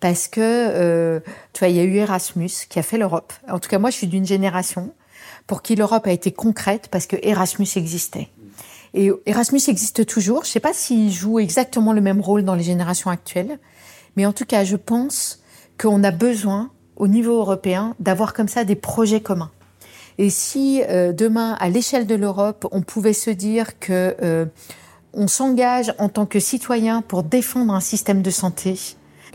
Parce 0.00 0.28
que, 0.28 0.40
euh, 0.40 1.20
tu 1.52 1.60
vois, 1.60 1.68
il 1.68 1.76
y 1.76 1.80
a 1.80 1.84
eu 1.84 1.96
Erasmus 1.96 2.50
qui 2.68 2.78
a 2.78 2.82
fait 2.82 2.98
l'Europe. 2.98 3.32
En 3.48 3.58
tout 3.58 3.68
cas, 3.68 3.78
moi, 3.78 3.90
je 3.90 3.96
suis 3.96 4.06
d'une 4.06 4.26
génération 4.26 4.92
pour 5.46 5.62
qui 5.62 5.74
l'Europe 5.74 6.06
a 6.06 6.12
été 6.12 6.32
concrète 6.32 6.88
parce 6.90 7.06
que 7.06 7.16
Erasmus 7.22 7.68
existait. 7.76 8.28
Et 8.94 9.10
Erasmus 9.26 9.60
existe 9.68 10.06
toujours. 10.06 10.44
Je 10.44 10.50
sais 10.50 10.60
pas 10.60 10.72
s'il 10.72 11.12
joue 11.12 11.38
exactement 11.38 11.92
le 11.92 12.00
même 12.00 12.20
rôle 12.20 12.44
dans 12.44 12.54
les 12.54 12.62
générations 12.62 13.10
actuelles, 13.10 13.58
mais 14.16 14.26
en 14.26 14.32
tout 14.32 14.44
cas, 14.44 14.64
je 14.64 14.76
pense 14.76 15.42
qu'on 15.78 16.02
a 16.02 16.10
besoin, 16.10 16.70
au 16.96 17.06
niveau 17.08 17.38
européen, 17.38 17.94
d'avoir 18.00 18.34
comme 18.34 18.48
ça 18.48 18.64
des 18.64 18.74
projets 18.74 19.20
communs. 19.20 19.50
Et 20.18 20.28
si 20.28 20.82
euh, 20.82 21.12
demain, 21.12 21.56
à 21.60 21.70
l'échelle 21.70 22.06
de 22.06 22.14
l'Europe, 22.14 22.66
on 22.72 22.82
pouvait 22.82 23.14
se 23.14 23.30
dire 23.30 23.78
que 23.78 24.16
euh, 24.22 24.44
on 25.12 25.28
s'engage 25.28 25.94
en 25.98 26.08
tant 26.08 26.26
que 26.26 26.40
citoyen 26.40 27.02
pour 27.02 27.22
défendre 27.22 27.72
un 27.74 27.80
système 27.80 28.22
de 28.22 28.30
santé 28.30 28.78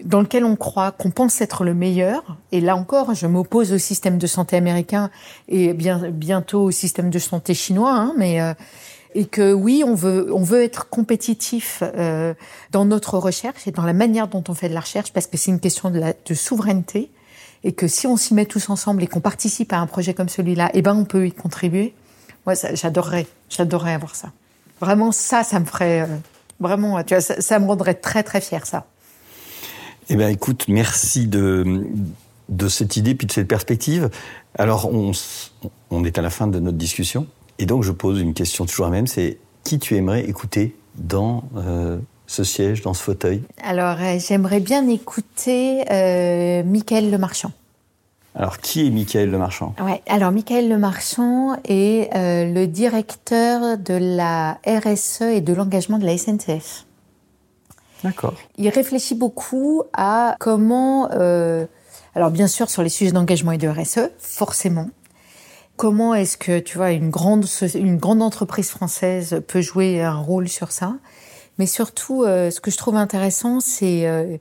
dans 0.04 0.22
lequel 0.22 0.44
on 0.44 0.56
croit, 0.56 0.92
qu'on 0.92 1.10
pense 1.10 1.40
être 1.42 1.64
le 1.64 1.74
meilleur, 1.74 2.38
et 2.52 2.60
là 2.60 2.76
encore, 2.76 3.14
je 3.14 3.28
m'oppose 3.28 3.72
au 3.72 3.78
système 3.78 4.18
de 4.18 4.28
santé 4.28 4.58
américain 4.58 5.10
et 5.48 5.74
bien, 5.74 6.10
bientôt 6.10 6.64
au 6.64 6.72
système 6.72 7.10
de 7.10 7.20
santé 7.20 7.54
chinois, 7.54 7.94
hein, 7.94 8.14
mais 8.18 8.42
euh, 8.42 8.54
et 9.14 9.26
que 9.26 9.54
oui, 9.54 9.84
on 9.86 9.96
veut, 9.96 10.30
on 10.34 10.44
veut 10.44 10.62
être 10.62 10.90
compétitif 10.90 11.82
euh, 11.82 12.34
dans 12.72 12.84
notre 12.84 13.18
recherche 13.18 13.66
et 13.66 13.72
dans 13.72 13.86
la 13.86 13.94
manière 13.94 14.28
dont 14.28 14.44
on 14.50 14.54
fait 14.54 14.68
de 14.68 14.74
la 14.74 14.82
recherche, 14.82 15.14
parce 15.14 15.28
que 15.28 15.38
c'est 15.38 15.52
une 15.52 15.62
question 15.62 15.90
de, 15.90 16.00
la, 16.00 16.14
de 16.14 16.34
souveraineté, 16.34 17.10
et 17.64 17.72
que 17.72 17.88
si 17.88 18.06
on 18.08 18.18
s'y 18.18 18.34
met 18.34 18.46
tous 18.46 18.70
ensemble 18.70 19.02
et 19.02 19.08
qu'on 19.08 19.22
participe 19.22 19.72
à 19.72 19.80
un 19.80 19.88
projet 19.88 20.14
comme 20.14 20.30
celui-là, 20.30 20.70
eh 20.74 20.82
ben 20.82 20.94
on 20.94 21.06
peut 21.06 21.26
y 21.26 21.32
contribuer. 21.32 21.96
Moi, 22.46 22.56
ça, 22.56 22.76
j'adorerais, 22.76 23.26
j'adorerais 23.50 23.94
avoir 23.94 24.16
ça. 24.16 24.32
Vraiment, 24.80 25.12
ça, 25.12 25.44
ça 25.44 25.60
me 25.60 25.66
ferait 25.66 26.02
euh, 26.02 26.16
vraiment, 26.60 27.02
tu 27.04 27.14
vois, 27.14 27.22
ça, 27.22 27.40
ça 27.42 27.60
me 27.60 27.66
rendrait 27.66 27.96
très 27.96 28.24
très 28.24 28.42
fier, 28.42 28.66
ça. 28.66 28.86
Eh 30.10 30.16
bien, 30.16 30.30
écoute, 30.30 30.66
merci 30.68 31.28
de, 31.28 31.88
de 32.50 32.68
cette 32.68 32.96
idée 32.96 33.16
puis 33.16 33.28
de 33.28 33.32
cette 33.32 33.48
perspective. 33.48 34.10
Alors, 34.58 34.90
on, 34.92 36.06
est 36.06 36.18
à 36.18 36.22
la 36.22 36.30
fin 36.30 36.48
de 36.48 36.60
notre 36.60 36.78
discussion. 36.78 37.28
Et 37.60 37.66
donc, 37.66 37.84
je 37.84 37.92
pose 37.92 38.22
une 38.22 38.34
question 38.34 38.66
toujours 38.66 38.86
la 38.86 38.92
même, 38.92 39.08
c'est 39.08 39.38
qui 39.64 39.80
tu 39.80 39.96
aimerais 39.96 40.26
écouter 40.26 40.76
dans 40.96 41.44
euh, 41.58 41.98
ce 42.28 42.44
siège, 42.44 42.82
dans 42.82 42.94
ce 42.94 43.04
fauteuil? 43.04 43.44
Alors, 43.64 43.98
euh, 44.00 44.18
j'aimerais 44.20 44.60
bien 44.60 44.88
écouter 44.88 45.84
euh, 45.92 46.64
Michael 46.64 47.12
Lemarchand. 47.12 47.52
Alors, 48.38 48.58
qui 48.58 48.86
est 48.86 48.90
Michael 48.90 49.32
Lemarchand 49.32 49.74
Ouais. 49.82 50.02
Alors, 50.08 50.32
Michael 50.34 50.68
Lemarchand 50.68 51.56
est 51.64 52.14
euh, 52.16 52.52
le 52.52 52.68
directeur 52.68 53.78
de 53.78 53.94
la 53.94 54.60
RSE 54.68 55.22
et 55.22 55.40
de 55.40 55.54
l'engagement 55.54 55.98
de 56.00 56.06
la 56.06 56.18
SNCF. 56.18 56.86
D'accord. 58.04 58.34
Il 58.58 58.68
réfléchit 58.68 59.16
beaucoup 59.16 59.84
à 59.94 60.36
comment, 60.40 61.10
euh, 61.14 61.66
alors 62.14 62.30
bien 62.30 62.48
sûr 62.48 62.70
sur 62.70 62.84
les 62.84 62.90
sujets 62.90 63.14
d'engagement 63.14 63.54
et 63.54 63.58
de 63.58 63.70
RSE, 63.70 64.10
forcément. 64.20 64.90
Comment 65.78 66.14
est-ce 66.14 66.38
que 66.38 66.60
tu 66.60 66.78
vois 66.78 66.92
une 66.92 67.10
grande 67.10 67.46
une 67.74 67.98
grande 67.98 68.22
entreprise 68.22 68.70
française 68.70 69.42
peut 69.48 69.62
jouer 69.62 70.04
un 70.04 70.16
rôle 70.16 70.50
sur 70.50 70.72
ça? 70.72 70.96
Mais 71.58 71.66
surtout, 71.66 72.24
euh, 72.24 72.52
ce 72.52 72.60
que 72.60 72.70
je 72.70 72.78
trouve 72.78 72.98
intéressant, 72.98 73.62
c'est 73.62 74.40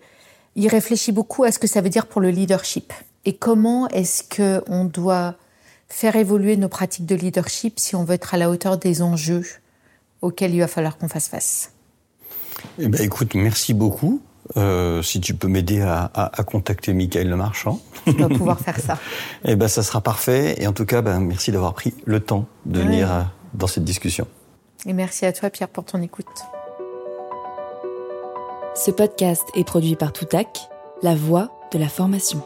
il 0.57 0.69
réfléchit 0.69 1.13
beaucoup 1.13 1.45
à 1.45 1.53
ce 1.53 1.61
que 1.61 1.69
ça 1.69 1.81
veut 1.81 1.89
dire 1.89 2.07
pour 2.07 2.21
le 2.21 2.31
leadership 2.31 2.93
et 3.25 3.35
comment 3.37 3.89
est-ce 3.89 4.23
que 4.23 4.63
on 4.69 4.85
doit 4.85 5.35
faire 5.89 6.17
évoluer 6.17 6.57
nos 6.57 6.69
pratiques 6.69 7.07
de 7.07 7.15
leadership 7.15 7.79
si 7.79 7.95
on 7.97 8.05
veut 8.05 8.15
être 8.15 8.35
à 8.35 8.37
la 8.39 8.51
hauteur 8.51 8.79
des 8.79 9.03
enjeux 9.03 9.45
auxquels 10.23 10.55
il 10.55 10.61
va 10.61 10.69
falloir 10.69 10.97
qu'on 10.99 11.09
fasse 11.09 11.29
face? 11.29 11.73
Eh 12.79 12.89
ben, 12.89 13.01
écoute, 13.03 13.35
merci 13.35 13.75
beaucoup. 13.75 14.21
Euh, 14.59 15.01
si 15.03 15.21
tu 15.21 15.35
peux 15.35 15.49
m'aider 15.49 15.81
à, 15.81 16.11
à, 16.15 16.41
à 16.41 16.45
contacter 16.45 16.93
Michael 16.93 17.29
Lemarchand, 17.31 17.81
Je 18.07 18.13
dois 18.13 18.29
pouvoir 18.39 18.61
faire 18.61 18.79
ça. 18.79 18.99
eh 19.45 19.57
ben, 19.57 19.69
ça 19.69 19.83
sera 19.83 20.01
parfait. 20.03 20.55
Et 20.59 20.67
en 20.67 20.73
tout 20.73 20.85
cas, 20.85 21.01
ben, 21.03 21.21
merci 21.21 21.51
d'avoir 21.53 21.73
pris 21.75 21.95
le 22.05 22.21
temps 22.21 22.47
de 22.67 22.81
venir 22.81 23.11
euh, 23.13 23.23
dans 23.55 23.67
cette 23.67 23.85
discussion. 23.85 24.27
Et 24.87 24.93
merci 24.93 25.25
à 25.25 25.33
toi, 25.33 25.49
Pierre, 25.51 25.69
pour 25.69 25.85
ton 25.85 26.03
écoute. 26.03 26.27
Ce 28.75 28.91
podcast 28.91 29.45
est 29.55 29.65
produit 29.65 29.97
par 29.97 30.13
Toutac, 30.13 30.69
la 31.03 31.15
voix 31.15 31.51
de 31.73 31.79
la 31.79 31.89
formation. 31.89 32.43